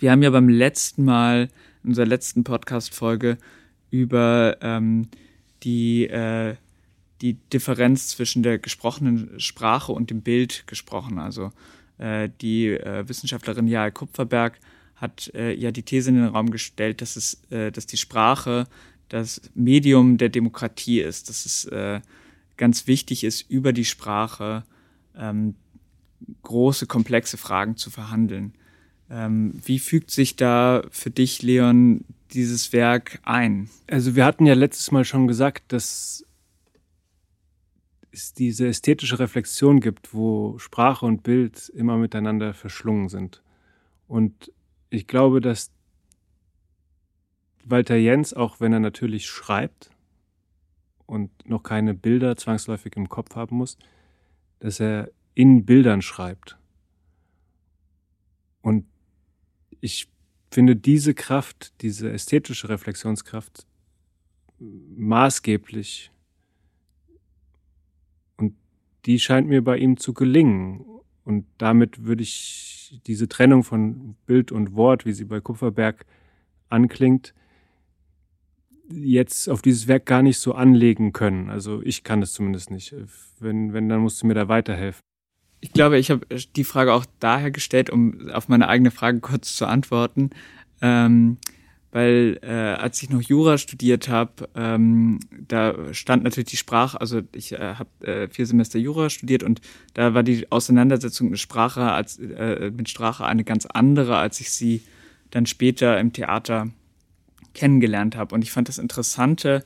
Wir 0.00 0.10
haben 0.10 0.22
ja 0.24 0.30
beim 0.30 0.48
letzten 0.48 1.04
Mal, 1.04 1.48
in 1.84 1.90
unserer 1.90 2.06
letzten 2.06 2.42
Podcast-Folge, 2.42 3.38
über 3.92 4.56
ähm, 4.62 5.06
die, 5.62 6.08
äh, 6.08 6.56
die 7.20 7.34
Differenz 7.34 8.08
zwischen 8.08 8.42
der 8.42 8.58
gesprochenen 8.58 9.38
Sprache 9.38 9.92
und 9.92 10.10
dem 10.10 10.22
Bild 10.22 10.66
gesprochen. 10.66 11.20
Also 11.20 11.52
äh, 11.98 12.28
die 12.40 12.70
äh, 12.70 13.08
Wissenschaftlerin 13.08 13.68
Jael 13.68 13.92
Kupferberg 13.92 14.58
hat 14.96 15.30
äh, 15.34 15.54
ja 15.54 15.70
die 15.70 15.84
These 15.84 16.10
in 16.10 16.16
den 16.16 16.24
Raum 16.24 16.50
gestellt, 16.50 17.00
dass 17.00 17.14
es, 17.14 17.40
äh, 17.50 17.70
dass 17.70 17.86
die 17.86 17.96
Sprache 17.96 18.66
das 19.08 19.40
Medium 19.54 20.18
der 20.18 20.28
Demokratie 20.28 21.00
ist, 21.00 21.28
dass 21.28 21.46
es 21.46 21.64
äh, 21.66 22.00
ganz 22.56 22.86
wichtig 22.86 23.24
ist, 23.24 23.50
über 23.50 23.72
die 23.72 23.84
Sprache 23.84 24.64
ähm, 25.16 25.54
große, 26.42 26.86
komplexe 26.86 27.36
Fragen 27.36 27.76
zu 27.76 27.90
verhandeln. 27.90 28.54
Ähm, 29.10 29.54
wie 29.64 29.78
fügt 29.78 30.10
sich 30.10 30.36
da 30.36 30.82
für 30.90 31.10
dich, 31.10 31.42
Leon, 31.42 32.04
dieses 32.32 32.72
Werk 32.72 33.20
ein? 33.22 33.70
Also 33.90 34.16
wir 34.16 34.24
hatten 34.24 34.44
ja 34.44 34.54
letztes 34.54 34.90
Mal 34.90 35.04
schon 35.04 35.26
gesagt, 35.26 35.72
dass 35.72 36.26
es 38.10 38.34
diese 38.34 38.66
ästhetische 38.66 39.18
Reflexion 39.18 39.80
gibt, 39.80 40.12
wo 40.12 40.58
Sprache 40.58 41.06
und 41.06 41.22
Bild 41.22 41.68
immer 41.70 41.96
miteinander 41.96 42.52
verschlungen 42.52 43.08
sind. 43.08 43.42
Und 44.06 44.52
ich 44.90 45.06
glaube, 45.06 45.40
dass 45.40 45.70
Walter 47.64 47.96
Jens, 47.96 48.34
auch 48.34 48.60
wenn 48.60 48.72
er 48.72 48.80
natürlich 48.80 49.26
schreibt 49.26 49.90
und 51.06 51.30
noch 51.48 51.62
keine 51.62 51.94
Bilder 51.94 52.36
zwangsläufig 52.36 52.96
im 52.96 53.08
Kopf 53.08 53.34
haben 53.34 53.56
muss, 53.56 53.78
dass 54.60 54.80
er 54.80 55.10
in 55.34 55.64
Bildern 55.64 56.02
schreibt. 56.02 56.58
Und 58.60 58.86
ich 59.80 60.08
finde 60.50 60.76
diese 60.76 61.14
Kraft, 61.14 61.72
diese 61.82 62.10
ästhetische 62.10 62.68
Reflexionskraft 62.68 63.66
maßgeblich. 64.58 66.10
Und 68.36 68.54
die 69.06 69.20
scheint 69.20 69.48
mir 69.48 69.62
bei 69.62 69.78
ihm 69.78 69.96
zu 69.96 70.12
gelingen. 70.12 70.84
Und 71.24 71.46
damit 71.58 72.04
würde 72.04 72.22
ich 72.22 73.00
diese 73.06 73.28
Trennung 73.28 73.62
von 73.62 74.16
Bild 74.26 74.50
und 74.50 74.74
Wort, 74.74 75.04
wie 75.04 75.12
sie 75.12 75.24
bei 75.24 75.40
Kupferberg 75.40 76.06
anklingt, 76.68 77.34
jetzt 78.90 79.48
auf 79.48 79.62
dieses 79.62 79.88
Werk 79.88 80.06
gar 80.06 80.22
nicht 80.22 80.38
so 80.38 80.54
anlegen 80.54 81.12
können. 81.12 81.50
Also 81.50 81.82
ich 81.82 82.04
kann 82.04 82.22
es 82.22 82.32
zumindest 82.32 82.70
nicht. 82.70 82.94
Wenn, 83.40 83.72
wenn, 83.72 83.88
dann 83.88 84.00
musst 84.00 84.22
du 84.22 84.26
mir 84.26 84.34
da 84.34 84.48
weiterhelfen. 84.48 85.02
Ich 85.60 85.72
glaube, 85.72 85.98
ich 85.98 86.10
habe 86.10 86.24
die 86.56 86.64
Frage 86.64 86.92
auch 86.92 87.04
daher 87.18 87.50
gestellt, 87.50 87.90
um 87.90 88.30
auf 88.30 88.48
meine 88.48 88.68
eigene 88.68 88.90
Frage 88.90 89.20
kurz 89.20 89.56
zu 89.56 89.66
antworten. 89.66 90.30
Ähm, 90.80 91.38
weil 91.90 92.38
äh, 92.42 92.48
als 92.48 93.02
ich 93.02 93.08
noch 93.08 93.22
Jura 93.22 93.56
studiert 93.56 94.08
habe, 94.08 94.48
ähm, 94.54 95.20
da 95.30 95.94
stand 95.94 96.22
natürlich 96.22 96.50
die 96.50 96.56
Sprache, 96.58 97.00
also 97.00 97.22
ich 97.34 97.52
äh, 97.52 97.74
habe 97.76 98.06
äh, 98.06 98.28
vier 98.28 98.46
Semester 98.46 98.78
Jura 98.78 99.08
studiert 99.08 99.42
und 99.42 99.62
da 99.94 100.12
war 100.12 100.22
die 100.22 100.52
Auseinandersetzung 100.52 101.30
mit 101.30 101.38
Sprache 101.38 101.92
als 101.92 102.18
äh, 102.18 102.70
mit 102.76 102.90
Sprache 102.90 103.24
eine 103.24 103.42
ganz 103.42 103.64
andere, 103.64 104.18
als 104.18 104.40
ich 104.40 104.50
sie 104.50 104.82
dann 105.30 105.46
später 105.46 105.98
im 105.98 106.12
Theater 106.12 106.68
kennengelernt 107.58 108.16
habe. 108.16 108.34
Und 108.34 108.42
ich 108.42 108.52
fand 108.52 108.68
das 108.68 108.78
Interessante 108.78 109.64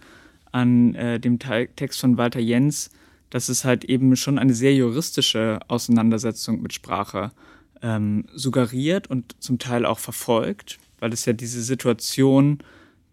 an 0.51 0.95
äh, 0.95 1.21
dem 1.21 1.39
Text 1.39 2.01
von 2.01 2.17
Walter 2.17 2.41
Jens, 2.41 2.91
dass 3.31 3.49
es 3.49 3.65
halt 3.65 3.85
eben 3.85 4.17
schon 4.17 4.39
eine 4.39 4.55
sehr 4.55 4.75
juristische 4.75 5.61
Auseinandersetzung 5.69 6.63
mit 6.63 6.73
Sprache 6.73 7.33
ähm, 7.83 8.25
suggeriert 8.35 9.09
und 9.09 9.37
zum 9.41 9.59
Teil 9.59 9.85
auch 9.85 9.99
verfolgt, 9.99 10.79
weil 11.01 11.13
es 11.13 11.27
ja 11.27 11.35
diese 11.35 11.63
Situation 11.63 12.59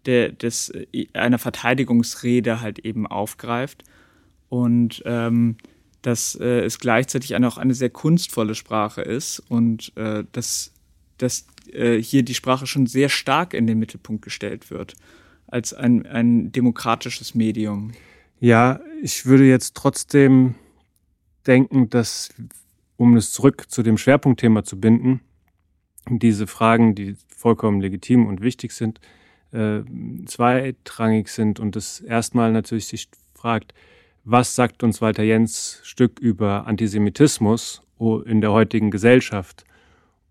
der, 0.06 0.30
des, 0.30 0.70
äh, 0.70 1.08
einer 1.12 1.38
Verteidigungsrede 1.38 2.60
halt 2.60 2.78
eben 2.78 3.06
aufgreift. 3.06 3.84
Und 4.48 5.02
ähm, 5.04 5.56
dass 6.02 6.34
äh, 6.34 6.60
es 6.64 6.78
gleichzeitig 6.78 7.36
auch 7.36 7.58
eine 7.58 7.74
sehr 7.74 7.90
kunstvolle 7.90 8.54
Sprache 8.54 9.02
ist 9.02 9.40
und 9.48 9.92
äh, 9.96 10.24
dass, 10.32 10.72
dass 11.18 11.46
äh, 11.74 12.02
hier 12.02 12.22
die 12.22 12.34
Sprache 12.34 12.66
schon 12.66 12.86
sehr 12.86 13.08
stark 13.08 13.54
in 13.54 13.66
den 13.66 13.78
Mittelpunkt 13.78 14.22
gestellt 14.22 14.70
wird 14.70 14.94
als 15.46 15.74
ein, 15.74 16.06
ein 16.06 16.52
demokratisches 16.52 17.34
Medium. 17.34 17.92
Ja, 18.38 18.80
ich 19.02 19.26
würde 19.26 19.44
jetzt 19.44 19.76
trotzdem 19.76 20.54
denken, 21.46 21.90
dass, 21.90 22.30
um 22.96 23.16
es 23.16 23.32
zurück 23.32 23.66
zu 23.68 23.82
dem 23.82 23.98
Schwerpunktthema 23.98 24.64
zu 24.64 24.80
binden, 24.80 25.20
diese 26.08 26.46
Fragen, 26.46 26.94
die 26.94 27.16
vollkommen 27.28 27.80
legitim 27.80 28.26
und 28.26 28.40
wichtig 28.40 28.72
sind, 28.72 29.00
äh, 29.52 29.80
zweitrangig 30.26 31.28
sind 31.28 31.60
und 31.60 31.76
es 31.76 32.00
erstmal 32.00 32.52
natürlich 32.52 32.86
sich 32.86 33.08
fragt, 33.34 33.74
was 34.24 34.54
sagt 34.54 34.82
uns 34.82 35.00
Walter 35.00 35.22
Jens 35.22 35.80
Stück 35.82 36.18
über 36.20 36.66
Antisemitismus 36.66 37.82
in 38.26 38.40
der 38.40 38.52
heutigen 38.52 38.90
Gesellschaft? 38.90 39.64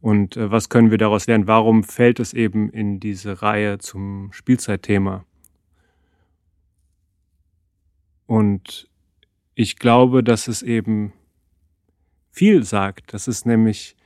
Und 0.02 0.38
äh, 0.38 0.50
was 0.50 0.70
können 0.70 0.92
wir 0.92 0.98
daraus 0.98 1.28
lernen? 1.28 1.48
Warum 1.48 1.84
fällt 1.84 2.20
es 2.20 2.34
eben 2.34 2.70
in 2.70 3.00
diese 3.00 3.42
Reihe 3.42 3.80
zum 3.80 4.32
Spielzeitthema? 4.32 5.26
Und 8.26 8.88
ich 9.56 9.78
glaube, 9.78 10.24
dass 10.24 10.48
es 10.48 10.62
eben 10.62 11.14
viel 12.32 12.64
sagt, 12.64 13.14
dass 13.14 13.28
es 13.28 13.46
nämlich 13.46 13.98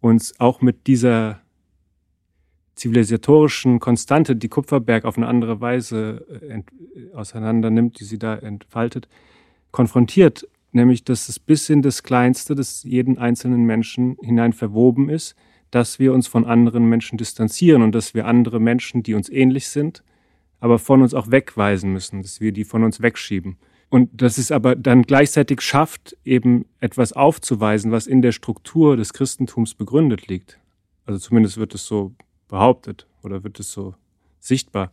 uns 0.00 0.38
auch 0.38 0.62
mit 0.62 0.86
dieser 0.86 1.40
zivilisatorischen 2.74 3.80
Konstante, 3.80 4.36
die 4.36 4.48
Kupferberg 4.48 5.04
auf 5.04 5.16
eine 5.16 5.26
andere 5.26 5.60
Weise 5.60 6.26
äh, 6.48 6.62
auseinander 7.14 7.70
nimmt, 7.70 8.00
die 8.00 8.04
sie 8.04 8.18
da 8.18 8.34
entfaltet, 8.34 9.08
konfrontiert, 9.70 10.48
nämlich 10.74 11.04
dass 11.04 11.28
es 11.28 11.38
bis 11.38 11.70
in 11.70 11.82
das 11.82 12.02
Kleinste 12.02 12.54
des 12.54 12.82
jeden 12.82 13.18
einzelnen 13.18 13.64
Menschen 13.64 14.16
hinein 14.22 14.52
verwoben 14.52 15.08
ist, 15.08 15.34
dass 15.70 15.98
wir 15.98 16.12
uns 16.12 16.26
von 16.26 16.44
anderen 16.44 16.88
Menschen 16.88 17.18
distanzieren 17.18 17.82
und 17.82 17.94
dass 17.94 18.14
wir 18.14 18.26
andere 18.26 18.60
Menschen, 18.60 19.02
die 19.02 19.14
uns 19.14 19.28
ähnlich 19.28 19.68
sind, 19.68 20.04
aber 20.60 20.78
von 20.78 21.02
uns 21.02 21.14
auch 21.14 21.30
wegweisen 21.30 21.92
müssen, 21.92 22.22
dass 22.22 22.40
wir 22.40 22.52
die 22.52 22.64
von 22.64 22.84
uns 22.84 23.02
wegschieben. 23.02 23.56
Und 23.90 24.22
dass 24.22 24.38
es 24.38 24.50
aber 24.50 24.76
dann 24.76 25.02
gleichzeitig 25.02 25.60
schafft, 25.60 26.16
eben 26.24 26.64
etwas 26.80 27.12
aufzuweisen, 27.12 27.92
was 27.92 28.06
in 28.06 28.22
der 28.22 28.32
Struktur 28.32 28.96
des 28.96 29.12
Christentums 29.12 29.74
begründet 29.74 30.26
liegt. 30.28 30.58
Also 31.06 31.18
zumindest 31.18 31.58
wird 31.58 31.74
es 31.74 31.86
so 31.86 32.14
behauptet 32.48 33.06
oder 33.22 33.44
wird 33.44 33.60
es 33.60 33.72
so 33.72 33.94
sichtbar. 34.40 34.92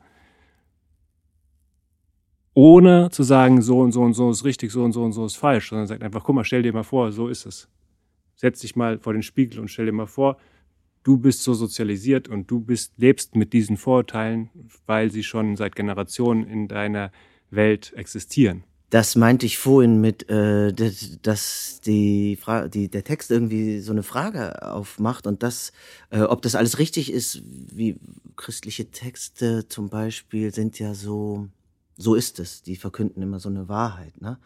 Ohne 2.53 3.09
zu 3.11 3.23
sagen, 3.23 3.61
so 3.61 3.79
und 3.79 3.91
so 3.91 4.01
und 4.01 4.13
so 4.13 4.29
ist 4.29 4.43
richtig, 4.43 4.71
so 4.71 4.83
und 4.83 4.91
so 4.91 5.03
und 5.03 5.13
so 5.13 5.25
ist 5.25 5.35
falsch, 5.35 5.69
sondern 5.69 5.87
sagt 5.87 6.03
einfach, 6.03 6.23
guck 6.23 6.35
mal, 6.35 6.43
stell 6.43 6.63
dir 6.63 6.73
mal 6.73 6.83
vor, 6.83 7.11
so 7.11 7.27
ist 7.27 7.45
es. 7.45 7.69
Setz 8.35 8.59
dich 8.59 8.75
mal 8.75 8.99
vor 8.99 9.13
den 9.13 9.23
Spiegel 9.23 9.59
und 9.59 9.69
stell 9.69 9.85
dir 9.85 9.91
mal 9.91 10.07
vor, 10.07 10.37
du 11.03 11.17
bist 11.17 11.43
so 11.43 11.53
sozialisiert 11.53 12.27
und 12.27 12.49
du 12.49 12.59
bist, 12.59 12.93
lebst 12.97 13.35
mit 13.35 13.53
diesen 13.53 13.77
Vorurteilen, 13.77 14.49
weil 14.85 15.11
sie 15.11 15.23
schon 15.23 15.55
seit 15.55 15.75
Generationen 15.75 16.47
in 16.47 16.67
deiner 16.67 17.11
Welt 17.49 17.93
existieren. 17.95 18.63
Das 18.89 19.15
meinte 19.15 19.45
ich 19.45 19.57
vorhin 19.57 20.01
mit, 20.01 20.29
äh, 20.29 20.73
dass 21.21 21.79
die, 21.79 22.35
Fra 22.35 22.67
die 22.67 22.89
der 22.89 23.05
Text 23.05 23.31
irgendwie 23.31 23.79
so 23.79 23.93
eine 23.93 24.03
Frage 24.03 24.69
aufmacht 24.69 25.27
und 25.27 25.43
das, 25.43 25.71
äh, 26.09 26.19
ob 26.23 26.41
das 26.41 26.55
alles 26.55 26.77
richtig 26.77 27.09
ist, 27.09 27.41
wie 27.73 27.95
christliche 28.35 28.91
Texte 28.91 29.65
zum 29.69 29.87
Beispiel 29.87 30.53
sind 30.53 30.77
ja 30.77 30.93
so, 30.93 31.47
so 31.97 32.15
ist 32.15 32.39
es. 32.39 32.63
Die 32.63 32.75
verkünden 32.75 33.21
immer 33.21 33.39
so 33.39 33.49
eine 33.49 33.67
Wahrheit, 33.67 34.19
ne? 34.21 34.37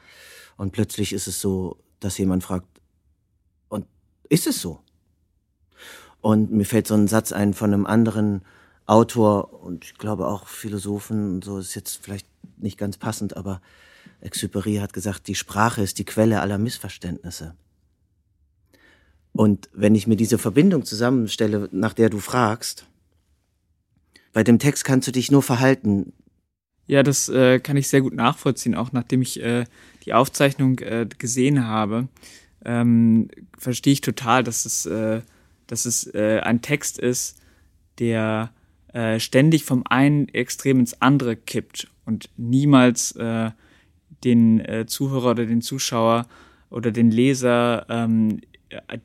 Und 0.58 0.72
plötzlich 0.72 1.14
ist 1.14 1.28
es 1.28 1.42
so, 1.42 1.78
dass 2.00 2.18
jemand 2.18 2.44
fragt, 2.44 2.68
und 3.70 3.86
ist 4.30 4.48
es 4.48 4.62
so? 4.62 4.80
Und 6.22 6.52
mir 6.52 6.66
fällt 6.66 6.88
so 6.88 6.96
ein 6.96 7.08
Satz 7.08 7.32
ein 7.32 7.54
von 7.54 7.74
einem 7.74 7.86
anderen 7.86 8.42
Autor 8.86 9.62
und 9.64 9.84
ich 9.84 9.98
glaube 9.98 10.28
auch 10.28 10.48
Philosophen 10.48 11.36
und 11.36 11.44
so 11.44 11.58
ist 11.58 11.76
jetzt 11.76 11.98
vielleicht 12.02 12.28
nicht 12.58 12.78
ganz 12.78 12.98
passend, 12.98 13.36
aber 13.36 13.62
Exupéry 14.22 14.80
hat 14.80 14.94
gesagt, 14.94 15.28
die 15.28 15.36
Sprache 15.36 15.82
ist 15.82 16.00
die 16.00 16.06
Quelle 16.06 16.42
aller 16.42 16.58
Missverständnisse. 16.58 17.56
Und 19.34 19.70
wenn 19.74 19.96
ich 19.96 20.08
mir 20.08 20.16
diese 20.16 20.38
Verbindung 20.38 20.86
zusammenstelle, 20.86 21.68
nach 21.72 21.94
der 21.94 22.10
du 22.10 22.20
fragst, 22.20 22.86
bei 24.32 24.44
dem 24.44 24.60
Text 24.60 24.86
kannst 24.86 25.08
du 25.08 25.12
dich 25.12 25.32
nur 25.32 25.44
verhalten. 25.44 26.14
Ja, 26.88 27.04
das 27.04 27.30
äh, 27.30 27.60
kann 27.60 27.78
ich 27.78 27.88
sehr 27.88 28.02
gut 28.02 28.14
nachvollziehen, 28.14 28.76
auch 28.76 28.92
nachdem 28.92 29.22
ich 29.22 29.42
äh, 29.42 29.66
die 30.06 30.14
Aufzeichnung 30.14 30.80
äh, 30.80 31.08
gesehen 31.18 31.66
habe. 31.66 32.08
Ähm, 32.64 33.30
verstehe 33.58 33.94
ich 33.94 34.02
total, 34.02 34.44
dass 34.44 34.66
es, 34.66 34.86
äh, 34.86 35.22
dass 35.68 35.86
es 35.86 36.14
äh, 36.14 36.42
ein 36.44 36.62
Text 36.62 37.00
ist, 37.00 37.40
der 38.00 38.52
äh, 38.94 39.20
ständig 39.20 39.64
vom 39.64 39.84
einen 39.88 40.30
Extrem 40.30 40.80
ins 40.80 41.02
andere 41.02 41.36
kippt 41.36 41.88
und 42.06 42.30
niemals 42.38 43.14
äh, 43.14 43.52
den 44.24 44.60
äh, 44.60 44.86
Zuhörer 44.86 45.32
oder 45.32 45.46
den 45.46 45.62
Zuschauer 45.62 46.28
oder 46.70 46.92
den 46.92 47.12
Leser 47.12 47.86
ähm, 47.90 48.42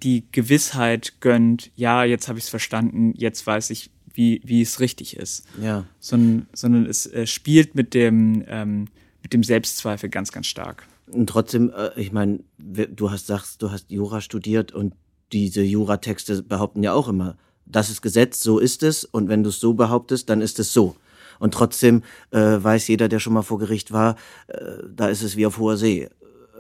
die 0.03 0.25
Gewissheit 0.33 1.21
gönnt, 1.21 1.71
ja, 1.77 2.05
jetzt 2.05 2.29
habe 2.29 2.39
ich 2.39 2.45
es 2.45 2.51
verstanden, 2.51 3.13
jetzt 3.17 3.47
weiß 3.47 3.71
ich, 3.71 3.91
wie, 4.21 4.43
wie 4.45 4.61
es 4.61 4.81
richtig 4.81 5.17
ist. 5.17 5.45
Ja. 5.63 5.87
Sondern, 5.99 6.47
sondern 6.53 6.85
es 6.85 7.07
äh, 7.07 7.27
spielt 7.27 7.75
mit 7.75 7.95
dem, 7.95 8.45
ähm, 8.49 8.89
mit 9.23 9.33
dem 9.33 9.43
Selbstzweifel 9.43 10.11
ganz, 10.11 10.31
ganz 10.31 10.47
stark. 10.47 10.87
Und 11.11 11.27
trotzdem, 11.27 11.73
äh, 11.75 11.99
ich 11.99 12.13
meine, 12.13 12.41
du 12.59 13.11
hast 13.11 13.29
sagst, 13.29 13.63
du 13.63 13.71
hast 13.71 13.91
Jura 13.91 14.21
studiert 14.21 14.73
und 14.73 14.93
diese 15.33 15.63
Juratexte 15.63 16.43
behaupten 16.43 16.83
ja 16.83 16.93
auch 16.93 17.09
immer, 17.09 17.39
das 17.65 17.89
ist 17.89 18.03
Gesetz, 18.03 18.43
so 18.43 18.59
ist 18.59 18.83
es, 18.83 19.07
und 19.07 19.31
wenn 19.31 19.43
du 19.43 19.49
es 19.49 19.59
so 19.59 19.73
behauptest, 19.73 20.29
dann 20.29 20.43
ist 20.43 20.59
es 20.59 20.75
so. 20.75 20.97
Und 21.39 21.55
trotzdem 21.55 22.03
äh, 22.31 22.39
weiß 22.39 22.89
jeder, 22.89 23.09
der 23.09 23.21
schon 23.21 23.33
mal 23.33 23.43
vor 23.43 23.59
Gericht 23.59 23.91
war, 23.91 24.17
äh, 24.49 24.59
da 24.95 25.09
ist 25.09 25.23
es 25.23 25.39
wie 25.39 25.47
auf 25.47 25.57
hoher 25.57 25.79
See. 25.79 26.11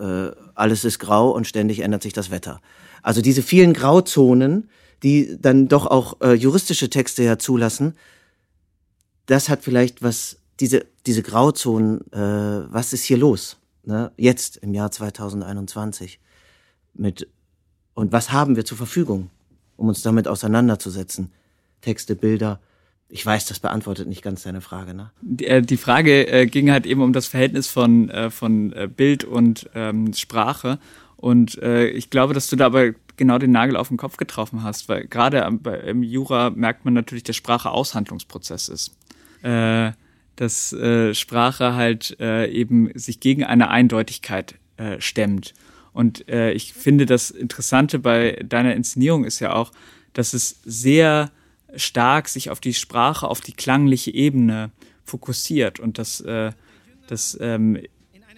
Äh, 0.01 0.31
alles 0.55 0.87
ist 0.87 0.99
grau 0.99 1.31
und 1.33 1.47
ständig 1.47 1.81
ändert 1.81 2.03
sich 2.03 2.15
das 2.15 2.31
Wetter. 2.31 2.63
Also 3.03 3.21
diese 3.21 3.43
vielen 3.43 3.75
Grauzonen, 3.75 4.71
die 5.03 5.37
dann 5.41 5.69
doch 5.69 5.87
auch 5.87 6.21
äh, 6.21 6.35
juristische 6.35 6.91
Texte 6.91 7.23
ja 7.23 7.39
zulassen, 7.39 7.95
das 9.27 9.49
hat 9.49 9.63
vielleicht 9.63 10.03
was, 10.03 10.39
diese, 10.59 10.87
diese 11.07 11.23
Grauzonen, 11.23 12.01
äh, 12.13 12.73
was 12.73 12.93
ist 12.93 13.05
hier 13.05 13.19
los? 13.19 13.57
Ne? 13.85 14.13
Jetzt 14.17 14.59
im 14.59 14.75
Jahr 14.75 14.91
2021 14.91 16.19
mit 16.95 17.29
und 17.95 18.13
was 18.13 18.33
haben 18.33 18.57
wir 18.57 18.65
zur 18.65 18.79
Verfügung, 18.79 19.31
um 19.77 19.89
uns 19.89 20.03
damit 20.03 20.29
auseinanderzusetzen? 20.29 21.33
Texte, 21.81 22.15
Bilder, 22.15 22.61
ich 23.11 23.27
weiß, 23.27 23.47
das 23.47 23.59
beantwortet 23.59 24.09
nicht 24.09 24.23
ganz 24.23 24.45
deine 24.45 24.61
Frage, 24.61 24.95
ne? 24.95 25.11
Die, 25.21 25.47
äh, 25.47 25.77
Frage 25.77 26.29
äh, 26.29 26.47
ging 26.47 26.71
halt 26.71 26.87
eben 26.87 27.03
um 27.03 27.13
das 27.13 27.27
Verhältnis 27.27 27.67
von, 27.67 28.09
äh, 28.09 28.31
von 28.31 28.73
äh, 28.73 28.89
Bild 28.89 29.25
und 29.25 29.69
ähm, 29.75 30.13
Sprache. 30.15 30.79
Und 31.17 31.59
äh, 31.59 31.89
ich 31.89 32.09
glaube, 32.11 32.35
dass 32.35 32.49
du 32.49 32.57
da 32.57 32.67
aber 32.67 32.93
genau 33.21 33.39
den 33.39 33.53
Nagel 33.53 33.77
auf 33.77 33.89
den 33.89 33.99
Kopf 33.99 34.17
getroffen 34.17 34.65
hast, 34.65 34.89
weil 34.89 35.07
gerade 35.07 35.39
im 35.87 36.03
Jura 36.03 36.51
merkt 36.51 36.85
man 36.85 36.95
natürlich, 36.95 37.23
dass 37.23 37.37
Sprache 37.37 37.71
Aushandlungsprozess 37.71 38.69
ist. 38.69 38.97
Äh, 39.43 39.93
dass 40.37 40.73
äh, 40.73 41.15
Sprache 41.15 41.75
halt 41.75 42.17
äh, 42.19 42.51
eben 42.51 42.91
sich 42.95 43.21
gegen 43.21 43.45
eine 43.45 43.69
Eindeutigkeit 43.69 44.55
äh, 44.79 44.99
stemmt. 44.99 45.53
Und 45.93 46.29
äh, 46.31 46.53
ich 46.53 46.73
finde, 46.73 47.05
das 47.05 47.31
Interessante 47.31 47.99
bei 47.99 48.43
deiner 48.43 48.75
Inszenierung 48.75 49.25
ist 49.25 49.41
ja 49.41 49.55
auch, 49.55 49.71
dass 50.15 50.33
es 50.33 50.61
sehr 50.65 51.31
stark 51.77 52.29
sich 52.29 52.49
auf 52.49 52.59
die 52.59 52.73
Sprache, 52.73 53.29
auf 53.29 53.43
die 53.43 53.53
klangliche 53.53 54.13
Ebene 54.15 54.71
fokussiert 55.05 55.79
und 55.79 55.99
dass 55.99 56.23
äh, 56.23 56.53
das, 57.07 57.37
ähm, 57.39 57.79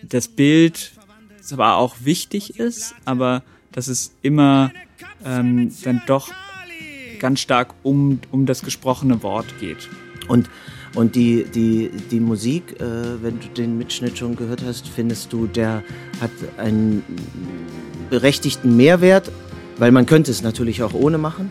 das 0.02 0.26
Bild 0.26 0.92
zwar 1.40 1.76
auch 1.76 1.96
wichtig 2.00 2.58
ist, 2.58 2.96
aber 3.04 3.44
dass 3.72 3.88
es 3.88 4.12
immer 4.22 4.70
ähm, 5.24 5.72
dann 5.84 6.02
doch 6.06 6.30
ganz 7.18 7.40
stark 7.40 7.74
um, 7.82 8.20
um 8.30 8.46
das 8.46 8.62
gesprochene 8.62 9.22
Wort 9.22 9.46
geht. 9.60 9.88
Und, 10.28 10.50
und 10.94 11.14
die, 11.14 11.44
die, 11.44 11.90
die 12.10 12.20
Musik, 12.20 12.80
äh, 12.80 13.22
wenn 13.22 13.40
du 13.40 13.48
den 13.48 13.78
Mitschnitt 13.78 14.18
schon 14.18 14.36
gehört 14.36 14.62
hast, 14.64 14.88
findest 14.88 15.32
du, 15.32 15.46
der 15.46 15.82
hat 16.20 16.30
einen 16.58 17.02
berechtigten 18.10 18.76
Mehrwert, 18.76 19.30
weil 19.78 19.92
man 19.92 20.06
könnte 20.06 20.30
es 20.30 20.42
natürlich 20.42 20.82
auch 20.82 20.94
ohne 20.94 21.16
machen. 21.16 21.50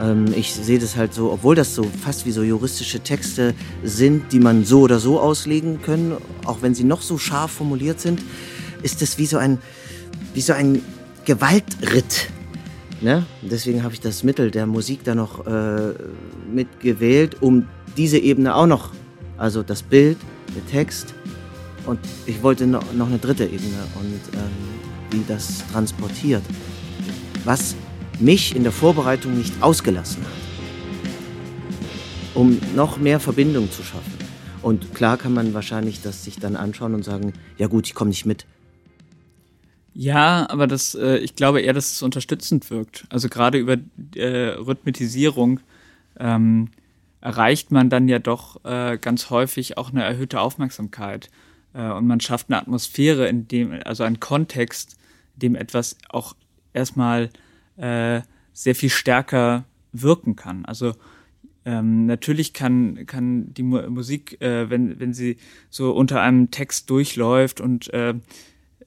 Ähm, 0.00 0.26
ich 0.34 0.54
sehe 0.54 0.78
das 0.78 0.96
halt 0.96 1.12
so, 1.12 1.32
obwohl 1.32 1.54
das 1.54 1.74
so 1.74 1.82
fast 1.82 2.24
wie 2.24 2.30
so 2.30 2.42
juristische 2.42 3.00
Texte 3.00 3.54
sind, 3.82 4.32
die 4.32 4.40
man 4.40 4.64
so 4.64 4.80
oder 4.82 5.00
so 5.00 5.20
auslegen 5.20 5.82
können, 5.82 6.16
auch 6.44 6.62
wenn 6.62 6.74
sie 6.74 6.84
noch 6.84 7.02
so 7.02 7.18
scharf 7.18 7.50
formuliert 7.50 8.00
sind, 8.00 8.22
ist 8.82 9.02
das 9.02 9.18
wie 9.18 9.26
so 9.26 9.36
ein, 9.36 9.58
wie 10.34 10.40
so 10.40 10.52
ein 10.52 10.82
Gewaltritt. 11.28 12.30
Ne? 13.02 13.26
Deswegen 13.42 13.82
habe 13.82 13.92
ich 13.92 14.00
das 14.00 14.22
Mittel 14.22 14.50
der 14.50 14.66
Musik 14.66 15.04
da 15.04 15.14
noch 15.14 15.46
äh, 15.46 15.92
mitgewählt, 16.50 17.42
um 17.42 17.66
diese 17.98 18.16
Ebene 18.16 18.54
auch 18.54 18.66
noch, 18.66 18.92
also 19.36 19.62
das 19.62 19.82
Bild, 19.82 20.16
der 20.56 20.66
Text 20.66 21.12
und 21.84 22.00
ich 22.24 22.42
wollte 22.42 22.66
noch, 22.66 22.94
noch 22.94 23.08
eine 23.08 23.18
dritte 23.18 23.44
Ebene 23.44 23.76
und 24.00 24.20
ähm, 24.32 24.40
wie 25.10 25.22
das 25.28 25.62
transportiert. 25.70 26.42
Was 27.44 27.76
mich 28.18 28.56
in 28.56 28.62
der 28.62 28.72
Vorbereitung 28.72 29.36
nicht 29.36 29.52
ausgelassen 29.62 30.22
hat, 30.22 30.32
um 32.32 32.58
noch 32.74 32.96
mehr 32.96 33.20
Verbindung 33.20 33.70
zu 33.70 33.82
schaffen. 33.82 34.14
Und 34.62 34.94
klar 34.94 35.18
kann 35.18 35.34
man 35.34 35.52
wahrscheinlich 35.52 36.00
das 36.00 36.24
sich 36.24 36.38
dann 36.38 36.56
anschauen 36.56 36.94
und 36.94 37.04
sagen, 37.04 37.34
ja 37.58 37.66
gut, 37.66 37.86
ich 37.86 37.94
komme 37.94 38.08
nicht 38.08 38.24
mit. 38.24 38.46
Ja, 40.00 40.48
aber 40.48 40.68
das, 40.68 40.94
äh, 40.94 41.16
ich 41.16 41.34
glaube 41.34 41.60
eher, 41.60 41.72
dass 41.72 41.90
es 41.90 42.02
unterstützend 42.02 42.70
wirkt. 42.70 43.04
Also 43.08 43.28
gerade 43.28 43.58
über 43.58 43.78
äh, 44.14 44.50
Rhythmisierung 44.50 45.58
ähm, 46.20 46.68
erreicht 47.20 47.72
man 47.72 47.90
dann 47.90 48.06
ja 48.06 48.20
doch 48.20 48.64
äh, 48.64 48.96
ganz 48.96 49.28
häufig 49.30 49.76
auch 49.76 49.90
eine 49.90 50.04
erhöhte 50.04 50.40
Aufmerksamkeit. 50.40 51.30
Äh, 51.74 51.90
und 51.90 52.06
man 52.06 52.20
schafft 52.20 52.48
eine 52.48 52.60
Atmosphäre, 52.60 53.26
in 53.26 53.48
dem, 53.48 53.72
also 53.84 54.04
einen 54.04 54.20
Kontext, 54.20 54.96
in 55.34 55.40
dem 55.40 55.54
etwas 55.56 55.96
auch 56.10 56.36
erstmal 56.72 57.30
äh, 57.76 58.20
sehr 58.52 58.76
viel 58.76 58.90
stärker 58.90 59.64
wirken 59.92 60.36
kann. 60.36 60.64
Also 60.64 60.94
ähm, 61.64 62.06
natürlich 62.06 62.52
kann, 62.52 63.04
kann 63.06 63.52
die 63.52 63.64
Mu 63.64 63.82
Musik, 63.90 64.40
äh, 64.40 64.70
wenn, 64.70 65.00
wenn 65.00 65.12
sie 65.12 65.38
so 65.70 65.90
unter 65.90 66.20
einem 66.20 66.52
Text 66.52 66.88
durchläuft 66.88 67.60
und 67.60 67.90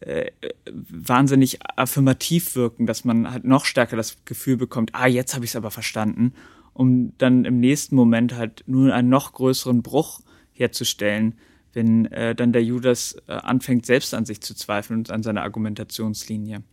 äh, 0.01 0.31
wahnsinnig 0.65 1.59
affirmativ 1.77 2.55
wirken, 2.55 2.87
dass 2.87 3.05
man 3.05 3.31
halt 3.31 3.43
noch 3.43 3.65
stärker 3.65 3.95
das 3.95 4.17
Gefühl 4.25 4.57
bekommt, 4.57 4.91
ah, 4.93 5.07
jetzt 5.07 5.35
habe 5.35 5.45
ich 5.45 5.51
es 5.51 5.55
aber 5.55 5.71
verstanden, 5.71 6.33
um 6.73 7.13
dann 7.17 7.45
im 7.45 7.59
nächsten 7.59 7.95
Moment 7.95 8.35
halt 8.35 8.63
nur 8.65 8.93
einen 8.93 9.09
noch 9.09 9.33
größeren 9.33 9.83
Bruch 9.83 10.21
herzustellen, 10.53 11.35
wenn 11.73 12.05
äh, 12.07 12.35
dann 12.35 12.51
der 12.51 12.63
Judas 12.63 13.15
äh, 13.27 13.33
anfängt, 13.33 13.85
selbst 13.85 14.13
an 14.13 14.25
sich 14.25 14.41
zu 14.41 14.55
zweifeln 14.55 15.01
und 15.01 15.11
an 15.11 15.23
seiner 15.23 15.43
Argumentationslinie. 15.43 16.63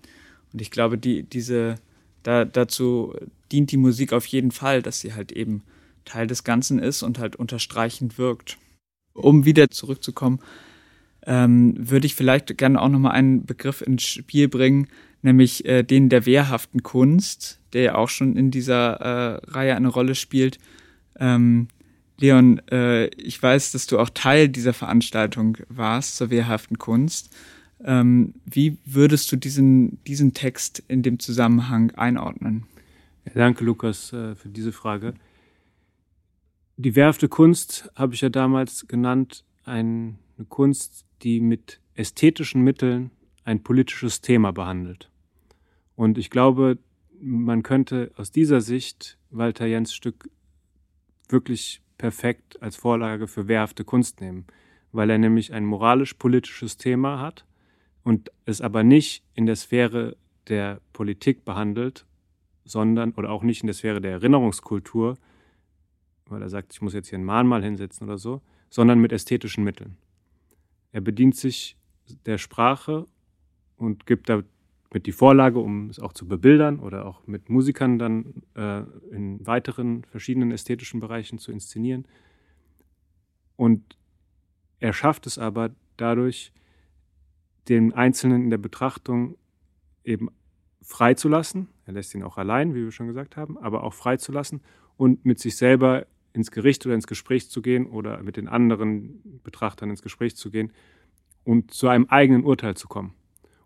Und 0.53 0.63
ich 0.63 0.71
glaube, 0.71 0.99
die, 0.99 1.23
diese, 1.23 1.77
da, 2.23 2.45
dazu 2.45 3.15
dient 3.53 3.71
die 3.71 3.77
Musik 3.77 4.13
auf 4.13 4.27
jeden 4.27 4.51
Fall, 4.51 4.83
dass 4.83 5.01
sie 5.01 5.15
halt 5.15 5.33
eben 5.33 5.63
Teil 6.05 6.27
des 6.27 6.45
Ganzen 6.45 6.79
ist 6.79 7.03
und 7.03 7.19
halt 7.19 7.37
unterstreichend 7.37 8.19
wirkt. 8.19 8.57
Um 9.13 9.45
wieder 9.45 9.69
zurückzukommen, 9.69 10.41
ähm, 11.29 11.75
würde 11.79 12.07
ich 12.07 12.15
vielleicht 12.15 12.57
gerne 12.57 12.81
auch 12.81 12.89
nochmal 12.89 13.13
einen 13.13 13.45
Begriff 13.45 13.83
ins 13.83 14.03
Spiel 14.03 14.49
bringen, 14.49 14.89
nämlich 15.21 15.67
äh, 15.67 15.83
den 15.83 16.09
der 16.09 16.25
wehrhaften 16.25 16.83
Kunst, 16.83 17.61
der 17.75 17.83
ja 17.83 17.95
auch 17.97 18.09
schon 18.09 18.35
in 18.35 18.51
dieser 18.51 18.95
äh, 18.95 19.41
Reihe 19.51 19.77
eine 19.77 19.89
Rolle 19.89 20.15
spielt. 20.15 20.59
Ähm, 21.21 21.69
Leon, 22.17 22.63
äh, 22.71 23.09
ich 23.09 23.41
weiß, 23.43 23.73
dass 23.73 23.87
du 23.87 23.99
auch 23.99 24.09
Teil 24.09 24.49
dieser 24.49 24.73
Veranstaltung 24.73 25.59
warst 25.69 26.17
zur 26.17 26.31
wehrhaften 26.31 26.79
Kunst. 26.79 27.31
Ähm, 27.85 28.33
wie 28.47 28.79
würdest 28.87 29.31
du 29.31 29.37
diesen, 29.37 30.03
diesen 30.05 30.33
Text 30.33 30.83
in 30.89 31.03
dem 31.03 31.19
Zusammenhang 31.19 31.91
einordnen? 31.91 32.65
Danke, 33.35 33.65
Lukas, 33.65 34.15
äh, 34.15 34.35
für 34.35 34.49
diese 34.49 34.73
Frage. 34.73 35.13
Die 36.79 36.97
wehrhafte 36.97 37.29
Kunst 37.29 37.91
habe 37.95 38.15
ich 38.15 38.23
ja 38.23 38.31
damals 38.31 38.89
genannt, 38.89 39.45
eine 39.65 40.17
Kunst, 40.49 41.05
die 41.23 41.41
mit 41.41 41.81
ästhetischen 41.95 42.63
Mitteln 42.63 43.11
ein 43.45 43.63
politisches 43.63 44.21
Thema 44.21 44.53
behandelt. 44.53 45.11
Und 45.97 46.19
ich 46.19 46.31
glaube, 46.31 46.79
man 47.21 47.63
könnte 47.63 48.13
aus 48.17 48.31
dieser 48.31 48.61
Sicht 48.61 49.19
Walter 49.31 49.67
Jens 49.67 49.93
Stück 49.93 50.31
wirklich 51.29 51.83
perfekt 51.99 52.63
als 52.63 52.77
Vorlage 52.77 53.27
für 53.27 53.49
wehrhafte 53.49 53.85
Kunst 53.85 54.21
nehmen, 54.21 54.47
weil 54.93 55.11
er 55.11 55.19
nämlich 55.19 55.53
ein 55.53 55.65
moralisch-politisches 55.65 56.77
Thema 56.77 57.21
hat 57.21 57.45
und 58.05 58.31
es 58.47 58.61
aber 58.61 58.85
nicht 58.85 59.25
in 59.35 59.47
der 59.47 59.57
Sphäre 59.57 60.17
der 60.47 60.81
Politik 60.93 61.45
behandelt, 61.45 62.07
sondern 62.65 63.13
oder 63.13 63.31
auch 63.31 63.43
nicht 63.43 63.63
in 63.63 63.67
der 63.67 63.75
Sphäre 63.75 64.01
der 64.01 64.13
Erinnerungskultur, 64.13 65.17
weil 66.27 66.43
er 66.43 66.49
sagt, 66.49 66.73
ich 66.73 66.81
muss 66.81 66.95
jetzt 66.95 67.09
hier 67.09 67.19
ein 67.19 67.25
Mahnmal 67.25 67.63
hinsetzen 67.63 68.07
oder 68.07 68.19
so, 68.19 68.41
sondern 68.71 69.01
mit 69.01 69.13
ästhetischen 69.13 69.65
Mitteln. 69.65 69.97
Er 70.93 71.01
bedient 71.01 71.37
sich 71.37 71.77
der 72.27 72.39
Sprache 72.39 73.07
und 73.77 74.07
gibt 74.07 74.29
damit 74.29 74.47
die 75.07 75.13
Vorlage, 75.13 75.59
um 75.59 75.91
es 75.91 75.99
auch 75.99 76.13
zu 76.13 76.27
bebildern 76.27 76.81
oder 76.81 77.07
auch 77.07 77.27
mit 77.27 77.51
Musikern 77.51 77.99
dann 77.99 78.43
äh, 78.55 78.83
in 79.11 79.47
weiteren 79.47 80.05
verschiedenen 80.05 80.51
ästhetischen 80.51 81.01
Bereichen 81.01 81.39
zu 81.39 81.53
inszenieren. 81.53 82.07
Und 83.57 83.99
er 84.81 84.93
schafft 84.93 85.27
es 85.27 85.39
aber 85.39 85.71
dadurch, 85.97 86.53
den 87.69 87.93
Einzelnen 87.93 88.45
in 88.45 88.51
der 88.51 88.59
Betrachtung 88.59 89.37
eben 90.05 90.31
freizulassen. 90.81 91.69
Er 91.85 91.93
lässt 91.93 92.15
ihn 92.15 92.23
auch 92.23 92.39
allein, 92.39 92.75
wie 92.75 92.85
wir 92.85 92.93
schon 92.93 93.09
gesagt 93.09 93.37
haben, 93.37 93.59
aber 93.59 93.85
auch 93.85 93.93
freizulassen 93.93 94.63
und 94.97 95.27
mit 95.27 95.39
sich 95.39 95.57
selber 95.57 96.07
ins 96.39 96.51
Gericht 96.51 96.87
oder 96.87 96.95
ins 96.95 97.07
Gespräch 97.07 97.51
zu 97.51 97.61
gehen 97.61 97.87
oder 97.87 98.23
mit 98.23 98.37
den 98.37 98.49
anderen 98.49 99.41
Betrachtern 99.43 99.91
ins 99.91 100.03
Gespräch 100.03 100.37
zu 100.37 100.51
gehen 100.51 100.73
und 101.45 101.75
zu 101.75 101.89
einem 101.89 102.07
eigenen 102.07 102.45
Urteil 102.45 102.77
zu 102.77 102.89
kommen. 102.89 103.13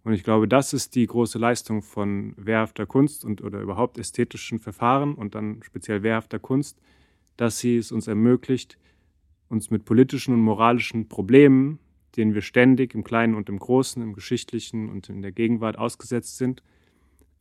Und 0.04 0.14
ich 0.14 0.24
glaube, 0.24 0.48
das 0.48 0.72
ist 0.72 0.96
die 0.96 1.06
große 1.06 1.38
Leistung 1.38 1.82
von 1.82 2.34
wehrhafter 2.36 2.86
Kunst 2.86 3.24
und 3.24 3.42
oder 3.42 3.60
überhaupt 3.60 3.98
ästhetischen 3.98 4.58
Verfahren 4.58 5.14
und 5.14 5.34
dann 5.36 5.62
speziell 5.62 6.02
wehrhafter 6.02 6.40
Kunst, 6.40 6.80
dass 7.36 7.60
sie 7.60 7.76
es 7.76 7.92
uns 7.92 8.08
ermöglicht, 8.08 8.78
uns 9.48 9.70
mit 9.70 9.84
politischen 9.84 10.34
und 10.34 10.40
moralischen 10.40 11.08
Problemen, 11.08 11.78
denen 12.16 12.34
wir 12.34 12.42
ständig 12.42 12.94
im 12.94 13.04
Kleinen 13.04 13.34
und 13.34 13.48
im 13.48 13.58
Großen, 13.58 14.02
im 14.02 14.14
Geschichtlichen 14.14 14.88
und 14.88 15.08
in 15.08 15.22
der 15.22 15.32
Gegenwart 15.32 15.78
ausgesetzt 15.78 16.38
sind, 16.38 16.62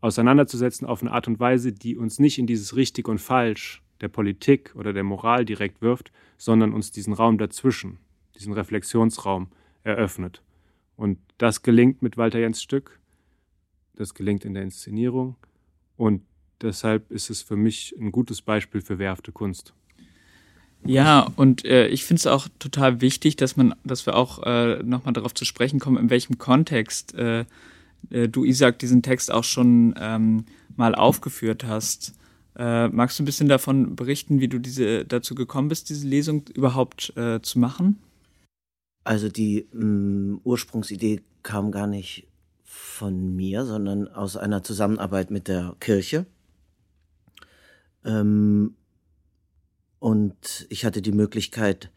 auseinanderzusetzen 0.01 0.85
auf 0.85 1.01
eine 1.01 1.11
Art 1.11 1.27
und 1.27 1.39
Weise, 1.39 1.71
die 1.71 1.97
uns 1.97 2.19
nicht 2.19 2.37
in 2.37 2.47
dieses 2.47 2.75
Richtig 2.75 3.07
und 3.07 3.19
Falsch 3.19 3.81
der 4.01 4.09
Politik 4.09 4.73
oder 4.75 4.93
der 4.93 5.03
Moral 5.03 5.45
direkt 5.45 5.81
wirft, 5.81 6.11
sondern 6.37 6.73
uns 6.73 6.91
diesen 6.91 7.13
Raum 7.13 7.37
dazwischen, 7.37 7.99
diesen 8.37 8.53
Reflexionsraum 8.53 9.47
eröffnet. 9.83 10.41
Und 10.95 11.19
das 11.37 11.61
gelingt 11.61 12.01
mit 12.01 12.17
Walter 12.17 12.39
Jens 12.39 12.61
Stück, 12.61 12.99
das 13.95 14.13
gelingt 14.13 14.45
in 14.45 14.53
der 14.53 14.63
Inszenierung 14.63 15.35
und 15.97 16.23
deshalb 16.61 17.11
ist 17.11 17.29
es 17.29 17.41
für 17.41 17.55
mich 17.55 17.95
ein 17.99 18.11
gutes 18.11 18.41
Beispiel 18.41 18.81
für 18.81 18.99
wehrhafte 18.99 19.31
Kunst. 19.31 19.73
Ja, 20.83 21.31
und 21.35 21.63
äh, 21.63 21.87
ich 21.87 22.05
finde 22.05 22.19
es 22.19 22.27
auch 22.27 22.47
total 22.57 23.01
wichtig, 23.01 23.35
dass 23.35 23.55
man, 23.55 23.75
dass 23.83 24.05
wir 24.05 24.15
auch 24.15 24.41
äh, 24.43 24.81
nochmal 24.83 25.13
darauf 25.13 25.33
zu 25.33 25.45
sprechen 25.45 25.79
kommen, 25.79 25.97
in 25.97 26.09
welchem 26.09 26.39
Kontext 26.39 27.13
äh, 27.13 27.45
äh, 28.09 28.27
du, 28.27 28.43
Isaac, 28.43 28.79
diesen 28.79 29.03
Text 29.03 29.31
auch 29.31 29.43
schon 29.43 29.93
ähm, 29.99 30.45
mal 30.75 30.95
aufgeführt 30.95 31.65
hast. 31.65 32.13
Äh, 32.55 32.89
magst 32.89 33.17
du 33.17 33.23
ein 33.23 33.25
bisschen 33.25 33.47
davon 33.47 33.95
berichten, 33.95 34.39
wie 34.39 34.47
du 34.47 34.59
diese 34.59 35.05
dazu 35.05 35.35
gekommen 35.35 35.69
bist, 35.69 35.89
diese 35.89 36.07
Lesung 36.07 36.47
überhaupt 36.53 37.13
äh, 37.15 37.41
zu 37.41 37.59
machen? 37.59 38.01
Also 39.03 39.29
die 39.29 39.67
mh, 39.71 39.85
mm, 39.85 40.41
Ursprungsidee 40.43 41.21
kam 41.43 41.71
gar 41.71 41.87
nicht 41.87 42.27
von 42.63 43.35
mir, 43.35 43.65
sondern 43.65 44.07
aus 44.07 44.37
einer 44.37 44.63
Zusammenarbeit 44.63 45.31
mit 45.31 45.47
der 45.47 45.75
Kirche. 45.79 46.25
Ähm, 48.05 48.75
und 49.99 50.65
ich 50.69 50.85
hatte 50.85 51.01
die 51.01 51.11
Möglichkeit, 51.11 51.91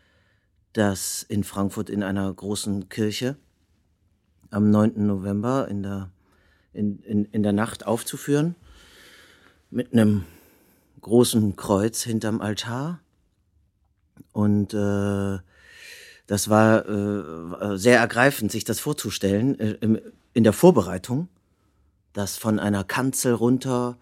das 0.73 1.23
in 1.23 1.45
Frankfurt 1.45 1.91
in 1.91 2.03
einer 2.03 2.33
großen 2.33 2.89
Kirche 2.89 3.37
am 4.51 4.71
9. 4.71 5.07
November 5.07 5.69
in 5.69 5.83
der, 5.83 6.11
in, 6.73 6.99
in, 7.01 7.25
in 7.27 7.43
der 7.43 7.53
Nacht 7.53 7.87
aufzuführen. 7.87 8.55
Mit 9.71 9.93
einem 9.93 10.25
großen 11.05 11.55
Kreuz 11.55 12.03
hinterm 12.03 12.41
Altar. 12.41 13.01
Und 14.33 14.75
äh, 14.75 15.39
das 16.27 16.49
war 16.49 16.89
äh, 16.89 17.79
sehr 17.79 17.99
ergreifend, 17.99 18.51
sich 18.51 18.65
das 18.65 18.81
vorzustellen 18.81 19.59
äh, 19.61 20.01
in 20.33 20.45
der 20.45 20.53
Vorbereitung, 20.53 21.29
dass 22.13 22.37
von 22.37 22.59
einer 22.59 22.83
Kanzel 22.85 23.35
runter, 23.35 23.97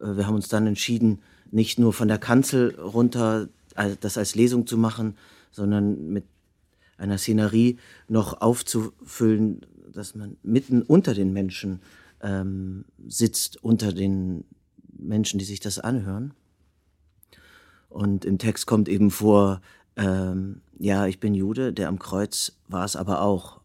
äh, 0.00 0.16
wir 0.16 0.26
haben 0.26 0.36
uns 0.36 0.48
dann 0.48 0.66
entschieden, 0.66 1.22
nicht 1.50 1.78
nur 1.78 1.92
von 1.92 2.08
der 2.08 2.18
Kanzel 2.18 2.78
runter 2.78 3.48
das 4.00 4.18
als 4.18 4.34
Lesung 4.34 4.66
zu 4.66 4.76
machen, 4.76 5.16
sondern 5.50 6.12
mit 6.12 6.24
einer 6.98 7.16
Szenerie 7.16 7.78
noch 8.06 8.42
aufzufüllen, 8.42 9.62
dass 9.90 10.14
man 10.14 10.36
mitten 10.42 10.82
unter 10.82 11.14
den 11.14 11.32
Menschen 11.32 11.80
ähm, 12.20 12.84
sitzt, 13.08 13.62
unter 13.64 13.92
den 13.92 14.44
Menschen, 14.92 15.38
die 15.38 15.46
sich 15.46 15.60
das 15.60 15.78
anhören. 15.78 16.34
Und 17.92 18.24
im 18.24 18.38
Text 18.38 18.66
kommt 18.66 18.88
eben 18.88 19.10
vor, 19.10 19.60
ähm, 19.96 20.62
ja, 20.78 21.06
ich 21.06 21.20
bin 21.20 21.34
Jude, 21.34 21.72
der 21.72 21.88
am 21.88 21.98
Kreuz 21.98 22.52
war 22.68 22.84
es 22.84 22.96
aber 22.96 23.20
auch. 23.20 23.60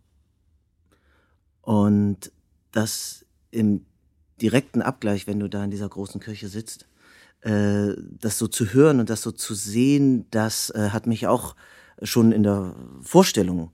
Und 1.61 2.31
das 2.71 3.25
im 3.51 3.85
direkten 4.41 4.81
Abgleich, 4.81 5.27
wenn 5.27 5.39
du 5.39 5.49
da 5.49 5.63
in 5.63 5.71
dieser 5.71 5.89
großen 5.89 6.21
Kirche 6.21 6.47
sitzt, 6.49 6.87
äh, 7.41 7.93
das 8.19 8.37
so 8.37 8.47
zu 8.47 8.73
hören 8.73 8.99
und 8.99 9.09
das 9.09 9.21
so 9.21 9.31
zu 9.31 9.53
sehen, 9.53 10.25
das 10.31 10.69
äh, 10.71 10.89
hat 10.91 11.07
mich 11.07 11.27
auch 11.27 11.55
schon 12.03 12.31
in 12.31 12.43
der 12.43 12.75
Vorstellung 13.01 13.71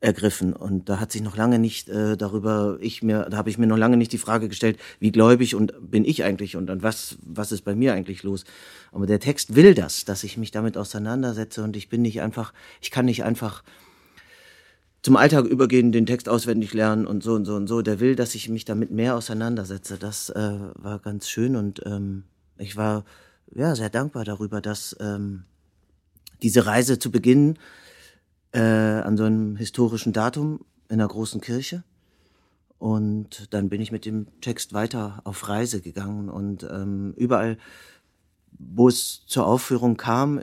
ergriffen. 0.00 0.52
Und 0.52 0.88
da 0.88 1.00
hat 1.00 1.10
sich 1.10 1.22
noch 1.22 1.36
lange 1.36 1.58
nicht 1.58 1.88
äh, 1.88 2.16
darüber 2.16 2.78
ich 2.80 3.02
mir 3.02 3.26
da 3.30 3.36
habe 3.38 3.48
ich 3.48 3.58
mir 3.58 3.66
noch 3.66 3.78
lange 3.78 3.96
nicht 3.96 4.12
die 4.12 4.18
Frage 4.18 4.48
gestellt 4.48 4.78
wie 5.00 5.10
gläubig 5.10 5.54
und 5.54 5.72
bin 5.90 6.04
ich 6.04 6.22
eigentlich 6.24 6.56
und 6.56 6.70
an 6.70 6.82
was 6.82 7.16
was 7.22 7.50
ist 7.52 7.62
bei 7.62 7.74
mir 7.74 7.94
eigentlich 7.94 8.22
los? 8.22 8.44
Aber 8.92 9.06
der 9.06 9.20
Text 9.20 9.56
will 9.56 9.74
das 9.74 10.04
dass 10.04 10.22
ich 10.24 10.36
mich 10.36 10.50
damit 10.50 10.76
auseinandersetze 10.76 11.62
und 11.62 11.76
ich 11.76 11.88
bin 11.88 12.02
nicht 12.02 12.20
einfach 12.20 12.52
ich 12.82 12.90
kann 12.90 13.06
nicht 13.06 13.24
einfach 13.24 13.62
zum 15.02 15.16
Alltag 15.16 15.46
übergehen 15.46 15.92
den 15.92 16.04
Text 16.04 16.28
auswendig 16.28 16.74
lernen 16.74 17.06
und 17.06 17.22
so 17.22 17.34
und 17.34 17.44
so 17.44 17.54
und 17.54 17.66
so. 17.66 17.80
Der 17.80 17.98
will 17.98 18.16
dass 18.16 18.34
ich 18.34 18.48
mich 18.50 18.64
damit 18.64 18.90
mehr 18.90 19.16
auseinandersetze. 19.16 19.96
Das 19.96 20.28
äh, 20.30 20.58
war 20.74 20.98
ganz 20.98 21.28
schön 21.28 21.56
und 21.56 21.80
ähm, 21.86 22.24
ich 22.58 22.76
war 22.76 23.04
ja 23.54 23.74
sehr 23.74 23.90
dankbar 23.90 24.24
darüber 24.24 24.60
dass 24.60 24.94
ähm, 25.00 25.44
diese 26.42 26.66
Reise 26.66 26.98
zu 26.98 27.10
beginnen 27.10 27.58
äh, 28.56 29.02
an 29.02 29.18
so 29.18 29.24
einem 29.24 29.56
historischen 29.56 30.14
Datum 30.14 30.60
in 30.88 30.98
der 30.98 31.08
großen 31.08 31.40
Kirche. 31.42 31.84
Und 32.78 33.52
dann 33.52 33.68
bin 33.68 33.80
ich 33.82 33.92
mit 33.92 34.06
dem 34.06 34.26
Text 34.40 34.72
weiter 34.72 35.20
auf 35.24 35.48
Reise 35.48 35.80
gegangen 35.80 36.28
und 36.28 36.62
ähm, 36.70 37.12
überall, 37.16 37.58
wo 38.58 38.88
es 38.88 39.24
zur 39.26 39.46
Aufführung 39.46 39.96
kam, 39.96 40.38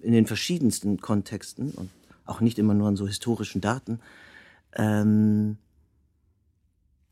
in 0.00 0.12
den 0.12 0.26
verschiedensten 0.26 1.00
Kontexten 1.00 1.72
und 1.72 1.90
auch 2.24 2.40
nicht 2.40 2.58
immer 2.58 2.74
nur 2.74 2.88
an 2.88 2.96
so 2.96 3.06
historischen 3.06 3.60
Daten, 3.60 4.00
ähm, 4.74 5.58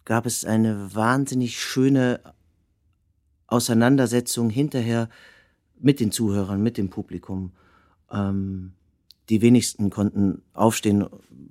gab 0.07 0.25
es 0.25 0.45
eine 0.47 0.95
wahnsinnig 0.95 1.61
schöne 1.61 2.21
Auseinandersetzung 3.47 4.49
hinterher 4.49 5.11
mit 5.79 6.01
den 6.01 6.13
Zuhörern, 6.13 6.63
mit 6.63 6.79
dem 6.79 6.89
Publikum. 6.89 7.53
Ähm, 8.11 8.73
die 9.31 9.41
wenigsten 9.41 9.91
konnten 9.91 10.43
aufstehen, 10.53 11.07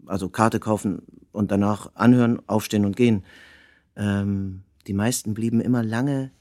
also 0.06 0.30
Karte 0.30 0.60
kaufen 0.60 1.02
und 1.32 1.50
danach 1.50 1.96
anhören, 1.96 2.42
aufstehen 2.48 2.86
und 2.86 2.96
gehen. 2.96 3.24
Ähm, 3.96 4.64
die 4.86 4.94
meisten 4.94 5.34
blieben 5.34 5.62
immer 5.62 5.82
lange, 5.82 6.32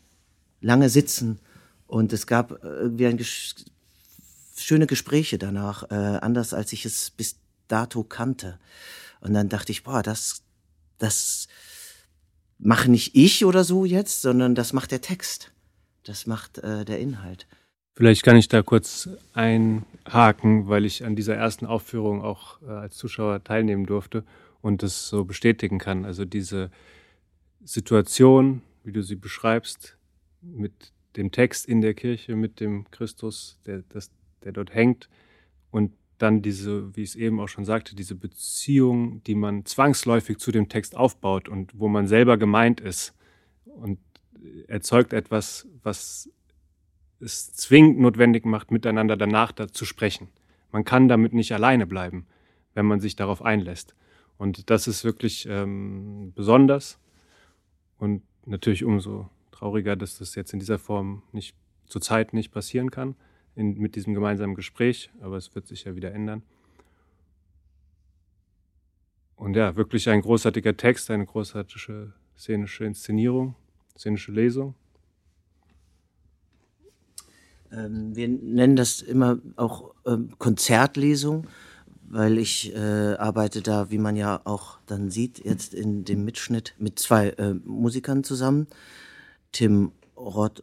lange 0.61 0.91
sitzen 0.91 1.39
und 1.87 2.13
es 2.13 2.27
gab 2.27 2.63
irgendwie 2.63 3.07
ein 3.07 3.17
ges 3.17 3.55
schöne 4.57 4.89
Gespräche 4.89 5.39
danach, 5.39 5.85
äh, 5.91 5.95
anders 5.95 6.53
als 6.53 6.73
ich 6.73 6.85
es 6.85 7.11
bis 7.11 7.37
dato 7.69 8.03
kannte. 8.03 8.59
Und 9.21 9.33
dann 9.33 9.49
dachte 9.49 9.71
ich, 9.71 9.85
boah, 9.85 10.03
das, 10.03 10.43
das 10.99 11.47
mache 12.59 12.91
nicht 12.91 13.15
ich 13.15 13.45
oder 13.45 13.63
so 13.63 13.85
jetzt, 13.85 14.21
sondern 14.21 14.57
das 14.57 14.73
macht 14.73 14.91
der 14.91 15.01
Text. 15.01 15.53
Das 16.03 16.27
macht 16.27 16.59
äh, 16.59 16.85
der 16.85 16.99
Inhalt. 16.99 17.47
Vielleicht 17.99 18.23
kann 18.23 18.37
ich 18.37 18.47
da 18.47 18.63
kurz 18.63 19.09
einhaken, 19.33 20.69
weil 20.69 20.85
ich 20.85 21.05
an 21.05 21.17
dieser 21.17 21.35
ersten 21.35 21.67
Aufführung 21.67 22.23
auch 22.23 22.63
äh, 22.63 22.67
als 22.67 22.97
Zuschauer 22.97 23.43
teilnehmen 23.43 23.87
durfte 23.87 24.23
und 24.63 24.85
das 24.85 25.09
so 25.09 25.25
bestätigen 25.25 25.79
kann. 25.81 26.05
Also 26.05 26.25
diese 26.25 26.71
Situation, 27.65 28.63
wie 28.85 28.93
du 28.93 29.03
sie 29.03 29.17
beschreibst, 29.17 29.99
mit 30.41 30.93
dem 31.17 31.33
Text 31.33 31.67
in 31.67 31.81
der 31.81 31.93
Kirche, 31.95 32.37
mit 32.37 32.61
dem 32.61 32.89
Christus, 32.93 33.59
der, 33.67 33.83
das, 33.89 34.13
der 34.45 34.53
dort 34.53 34.73
hängt 34.73 35.09
und 35.73 35.91
dann 36.19 36.41
diese, 36.41 36.95
wie 36.97 37.03
ich 37.03 37.09
es 37.09 37.17
eben 37.17 37.41
auch 37.41 37.49
schon 37.49 37.65
sagte, 37.65 37.97
diese 37.97 38.15
Beziehung, 38.15 39.25
die 39.25 39.35
man 39.35 39.65
zwangsläufig 39.65 40.39
zu 40.39 40.53
dem 40.53 40.69
Text 40.69 40.97
aufbaut 40.97 41.49
und 41.49 41.77
wo 41.77 41.89
man 41.89 42.07
selber 42.07 42.37
gemeint 42.37 42.81
ist 42.81 43.13
und 43.65 43.99
erzeugt 44.69 45.13
etwas, 45.13 45.67
was 45.83 46.31
es 47.21 47.53
zwingend 47.53 47.99
notwendig 47.99 48.45
macht, 48.45 48.71
miteinander 48.71 49.17
danach 49.17 49.53
da 49.53 49.69
zu 49.69 49.85
sprechen. 49.85 50.29
Man 50.73 50.85
kann 50.85 51.09
damit 51.09 51.33
nicht 51.33 51.53
alleine 51.53 51.87
bleiben, 51.87 52.27
wenn 52.75 52.87
man 52.87 53.01
sich 53.01 53.17
darauf 53.17 53.43
einlässt. 53.43 53.95
Und 54.37 54.71
das 54.71 54.87
ist 54.87 55.05
wirklich 55.05 55.47
ähm, 55.51 56.33
besonders 56.35 56.99
und 57.99 58.23
natürlich 58.47 58.85
umso 58.85 59.29
trauriger, 59.51 59.97
dass 59.97 60.19
das 60.19 60.35
jetzt 60.35 60.53
in 60.53 60.61
dieser 60.61 60.79
Form 60.79 61.23
nicht 61.33 61.57
zurzeit 61.87 62.33
nicht 62.33 62.53
passieren 62.53 62.91
kann 62.91 63.17
in, 63.57 63.79
mit 63.79 63.97
diesem 63.97 64.15
gemeinsamen 64.15 64.55
Gespräch, 64.55 65.11
aber 65.21 65.37
es 65.37 65.55
wird 65.55 65.67
sich 65.67 65.85
ja 65.85 65.97
wieder 65.97 66.13
ändern. 66.13 66.43
Und 69.35 69.55
ja, 69.55 69.77
wirklich 69.77 70.09
ein 70.09 70.21
großartiger 70.21 70.77
Text, 70.77 71.11
eine 71.11 71.27
großartige 71.27 72.13
szenische 72.37 72.85
Inszenierung, 72.85 73.55
szenische 73.97 74.33
Lesung. 74.33 74.75
Ähm, 77.73 78.15
wir 78.15 78.29
nennen 78.29 78.77
das 78.77 79.01
immer 79.01 79.39
auch 79.57 79.95
ähm, 80.07 80.31
Konzertlesung, 80.39 81.47
weil 82.09 82.39
ich 82.39 82.75
äh, 82.75 83.15
arbeite 83.15 83.63
da, 83.63 83.91
wie 83.91 83.99
man 83.99 84.17
ja 84.17 84.41
auch 84.45 84.79
dann 84.87 85.11
sieht, 85.11 85.45
jetzt 85.45 85.75
in 85.75 86.05
dem 86.05 86.25
Mitschnitt 86.25 86.75
mit 86.79 86.99
zwei 86.99 87.31
äh, 87.31 87.55
Musikern 87.65 88.25
zusammen, 88.25 88.67
Tim 89.53 89.93
Roth 90.17 90.63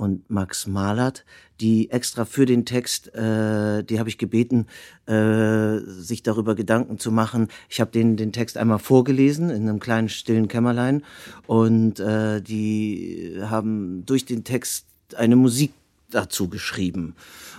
und 0.00 0.30
Max 0.30 0.66
Malert, 0.66 1.26
die 1.60 1.90
extra 1.90 2.24
für 2.24 2.46
den 2.46 2.64
Text, 2.64 3.14
äh, 3.14 3.84
die 3.84 3.98
habe 3.98 4.08
ich 4.08 4.16
gebeten, 4.16 4.66
äh, 5.04 5.78
sich 5.84 6.22
darüber 6.22 6.54
Gedanken 6.54 6.98
zu 6.98 7.12
machen. 7.12 7.48
Ich 7.68 7.82
habe 7.82 7.90
denen 7.90 8.16
den 8.16 8.32
Text 8.32 8.56
einmal 8.56 8.78
vorgelesen 8.78 9.50
in 9.50 9.68
einem 9.68 9.78
kleinen 9.78 10.08
stillen 10.08 10.48
Kämmerlein 10.48 11.04
und 11.46 12.00
äh, 12.00 12.40
die 12.40 13.38
haben 13.42 14.06
durch 14.06 14.24
den 14.24 14.42
Text 14.42 14.86
eine 15.16 15.36
Musik 15.36 15.72
dazu 16.10 16.48
geschrieben. 16.48 17.14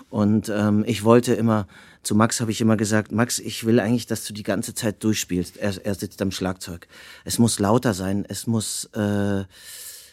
Und 0.10 0.50
ähm, 0.50 0.84
ich 0.86 1.04
wollte 1.04 1.34
immer, 1.34 1.68
zu 2.04 2.16
Max 2.16 2.42
habe 2.42 2.52
ich 2.52 2.62
immer 2.62 2.78
gesagt, 2.78 3.12
Max, 3.12 3.40
ich 3.40 3.66
will 3.66 3.80
eigentlich, 3.80 4.08
dass 4.08 4.26
du 4.26 4.34
die 4.34 4.44
ganze 4.44 4.74
Zeit 4.74 5.04
durchspielst. 5.04 5.58
Er, 5.58 5.74
er 5.86 5.96
sitzt 5.96 6.22
am 6.22 6.32
Schlagzeug. 6.32 6.88
Es 7.24 7.40
muss 7.40 7.60
lauter 7.60 7.94
sein, 7.94 8.26
es 8.28 8.46
muss 8.48 8.90
äh, 8.94 9.44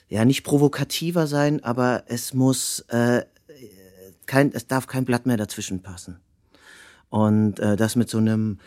ja 0.08 0.24
nicht 0.24 0.44
provokativer 0.44 1.26
sein, 1.26 1.62
aber 1.64 2.04
es 2.06 2.32
muss 2.32 2.80
äh, 2.88 3.24
kein, 4.26 4.52
es 4.52 4.66
darf 4.66 4.86
kein 4.86 5.04
Blatt 5.04 5.26
mehr 5.26 5.36
dazwischen 5.36 5.82
passen. 5.82 6.20
Und 7.10 7.58
äh, 7.58 7.76
das 7.76 7.96
mit 7.96 8.08
so 8.08 8.18
einem 8.18 8.58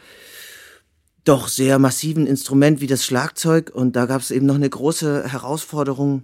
doch 1.24 1.48
sehr 1.48 1.80
massiven 1.80 2.26
Instrument 2.26 2.82
wie 2.82 2.88
das 2.88 3.06
Schlagzeug. 3.06 3.72
Und 3.74 3.96
da 3.96 4.06
gab 4.06 4.22
es 4.22 4.32
eben 4.32 4.46
noch 4.46 4.56
eine 4.56 4.70
große 4.70 5.32
Herausforderung, 5.32 6.24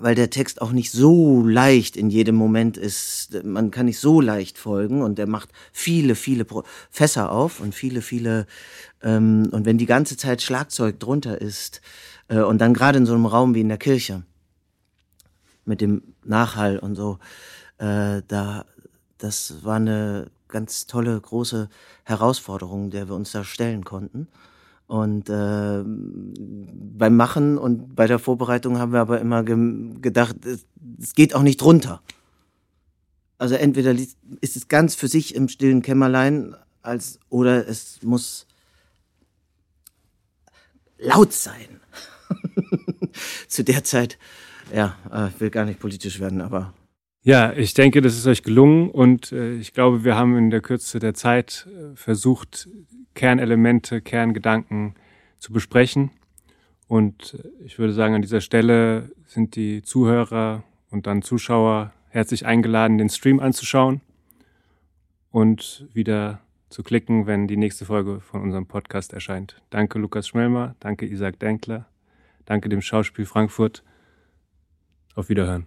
weil 0.00 0.14
der 0.14 0.30
Text 0.30 0.62
auch 0.62 0.72
nicht 0.72 0.90
so 0.90 1.46
leicht 1.46 1.96
in 1.96 2.10
jedem 2.10 2.34
Moment 2.34 2.76
ist. 2.76 3.44
Man 3.44 3.70
kann 3.70 3.86
nicht 3.86 4.00
so 4.00 4.20
leicht 4.20 4.58
folgen 4.58 5.02
und 5.02 5.18
der 5.18 5.26
macht 5.26 5.50
viele, 5.72 6.14
viele 6.14 6.46
Fässer 6.90 7.30
auf 7.30 7.60
und 7.60 7.74
viele, 7.74 8.02
viele. 8.02 8.46
Ähm, 9.02 9.48
und 9.52 9.66
wenn 9.66 9.78
die 9.78 9.86
ganze 9.86 10.16
Zeit 10.16 10.42
Schlagzeug 10.42 10.98
drunter 10.98 11.40
ist 11.40 11.80
äh, 12.28 12.40
und 12.40 12.60
dann 12.60 12.74
gerade 12.74 12.98
in 12.98 13.06
so 13.06 13.14
einem 13.14 13.26
Raum 13.26 13.54
wie 13.54 13.60
in 13.60 13.68
der 13.68 13.78
Kirche, 13.78 14.22
mit 15.64 15.80
dem 15.80 16.02
Nachhall 16.24 16.78
und 16.78 16.96
so. 16.96 17.18
Äh, 17.78 18.22
da, 18.28 18.64
das 19.18 19.64
war 19.64 19.76
eine 19.76 20.30
ganz 20.48 20.86
tolle, 20.86 21.18
große 21.18 21.68
Herausforderung, 22.04 22.90
der 22.90 23.08
wir 23.08 23.14
uns 23.14 23.32
da 23.32 23.44
stellen 23.44 23.84
konnten. 23.84 24.28
Und 24.90 25.30
äh, 25.30 25.84
beim 25.84 27.14
Machen 27.14 27.58
und 27.58 27.94
bei 27.94 28.08
der 28.08 28.18
Vorbereitung 28.18 28.80
haben 28.80 28.92
wir 28.92 28.98
aber 28.98 29.20
immer 29.20 29.44
ge 29.44 29.56
gedacht, 30.00 30.44
es, 30.44 30.66
es 31.00 31.14
geht 31.14 31.32
auch 31.32 31.44
nicht 31.44 31.62
runter. 31.62 32.02
Also 33.38 33.54
entweder 33.54 33.92
ist 33.92 34.56
es 34.56 34.66
ganz 34.66 34.96
für 34.96 35.06
sich 35.06 35.36
im 35.36 35.46
stillen 35.46 35.82
Kämmerlein, 35.82 36.56
als 36.82 37.20
oder 37.28 37.68
es 37.68 38.02
muss 38.02 38.48
laut 40.98 41.34
sein. 41.34 41.80
Zu 43.46 43.62
der 43.62 43.84
Zeit 43.84 44.18
ja, 44.74 44.96
äh, 45.12 45.40
will 45.40 45.50
gar 45.50 45.66
nicht 45.66 45.78
politisch 45.78 46.18
werden, 46.18 46.40
aber. 46.40 46.74
Ja, 47.22 47.52
ich 47.52 47.74
denke, 47.74 48.00
das 48.00 48.16
ist 48.16 48.26
euch 48.26 48.42
gelungen 48.42 48.90
und 48.90 49.30
äh, 49.32 49.54
ich 49.54 49.74
glaube, 49.74 50.04
wir 50.04 50.16
haben 50.16 50.38
in 50.38 50.50
der 50.50 50.62
Kürze 50.62 50.98
der 50.98 51.12
Zeit 51.12 51.68
äh, 51.68 51.94
versucht, 51.94 52.68
Kernelemente, 53.14 54.00
Kerngedanken 54.00 54.94
zu 55.38 55.52
besprechen. 55.52 56.10
Und 56.88 57.34
äh, 57.34 57.64
ich 57.64 57.78
würde 57.78 57.92
sagen, 57.92 58.14
an 58.14 58.22
dieser 58.22 58.40
Stelle 58.40 59.10
sind 59.26 59.54
die 59.54 59.82
Zuhörer 59.82 60.64
und 60.90 61.06
dann 61.06 61.20
Zuschauer 61.20 61.92
herzlich 62.08 62.46
eingeladen, 62.46 62.96
den 62.96 63.10
Stream 63.10 63.38
anzuschauen 63.38 64.00
und 65.30 65.88
wieder 65.92 66.40
zu 66.70 66.82
klicken, 66.82 67.26
wenn 67.26 67.46
die 67.46 67.56
nächste 67.56 67.84
Folge 67.84 68.20
von 68.20 68.40
unserem 68.40 68.66
Podcast 68.66 69.12
erscheint. 69.12 69.60
Danke 69.68 69.98
Lukas 69.98 70.28
Schmelmer, 70.28 70.74
danke 70.80 71.06
Isaac 71.06 71.38
Denkler, 71.38 71.86
danke 72.46 72.68
dem 72.68 72.80
Schauspiel 72.80 73.26
Frankfurt 73.26 73.84
auf 75.14 75.28
Wiederhören. 75.28 75.66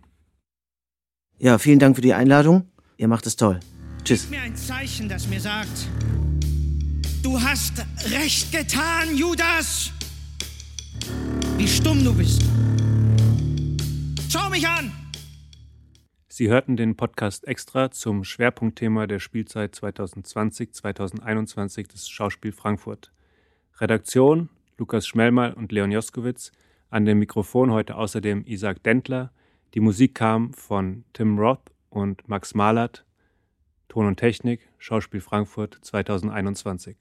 Ja, 1.38 1.58
vielen 1.58 1.80
Dank 1.80 1.96
für 1.96 2.02
die 2.02 2.14
Einladung. 2.14 2.68
Ihr 2.98 3.08
macht 3.08 3.26
es 3.28 3.36
toll. 3.36 3.60
Tschüss. 4.04 4.28
Gib 4.30 4.40
mir 4.40 4.42
ein 4.42 4.56
Zeichen, 4.56 5.10
das 5.10 5.28
mir 5.28 5.40
sagt, 5.40 5.88
du 7.22 7.40
hast 7.42 7.86
recht 8.12 8.52
getan, 8.52 9.16
Judas. 9.16 9.92
Wie 11.58 11.68
stumm 11.68 12.04
du 12.04 12.14
bist. 12.14 12.42
Schau 14.30 14.50
mich 14.50 14.68
an! 14.68 14.92
Sie 16.28 16.50
hörten 16.50 16.78
den 16.78 16.96
Podcast 16.96 17.48
extra 17.48 17.92
zum 17.92 18.24
Schwerpunktthema 18.24 19.06
der 19.06 19.20
Spielzeit 19.20 19.76
2020-2021 19.76 21.92
des 21.92 22.10
Schauspiel 22.10 22.52
Frankfurt. 22.52 23.12
Redaktion 23.80 24.50
Lukas 24.78 25.08
Schmelmal 25.08 25.54
und 25.54 25.72
Leon 25.72 25.92
Joskowitz, 25.92 26.52
an 26.90 27.06
dem 27.06 27.20
Mikrofon 27.20 27.72
heute 27.72 27.96
außerdem 27.96 28.44
Isaac 28.46 28.84
Dentler, 28.84 29.32
die 29.74 29.80
Musik 29.80 30.16
kam 30.16 30.54
von 30.54 31.04
Tim 31.14 31.40
Roth 31.40 31.72
und 31.90 32.28
Max 32.30 32.54
Malert. 32.54 33.06
Ton 33.88 34.08
und 34.08 34.18
Technik, 34.18 34.70
Schauspiel 34.78 35.22
Frankfurt 35.22 35.78
2021. 35.82 36.98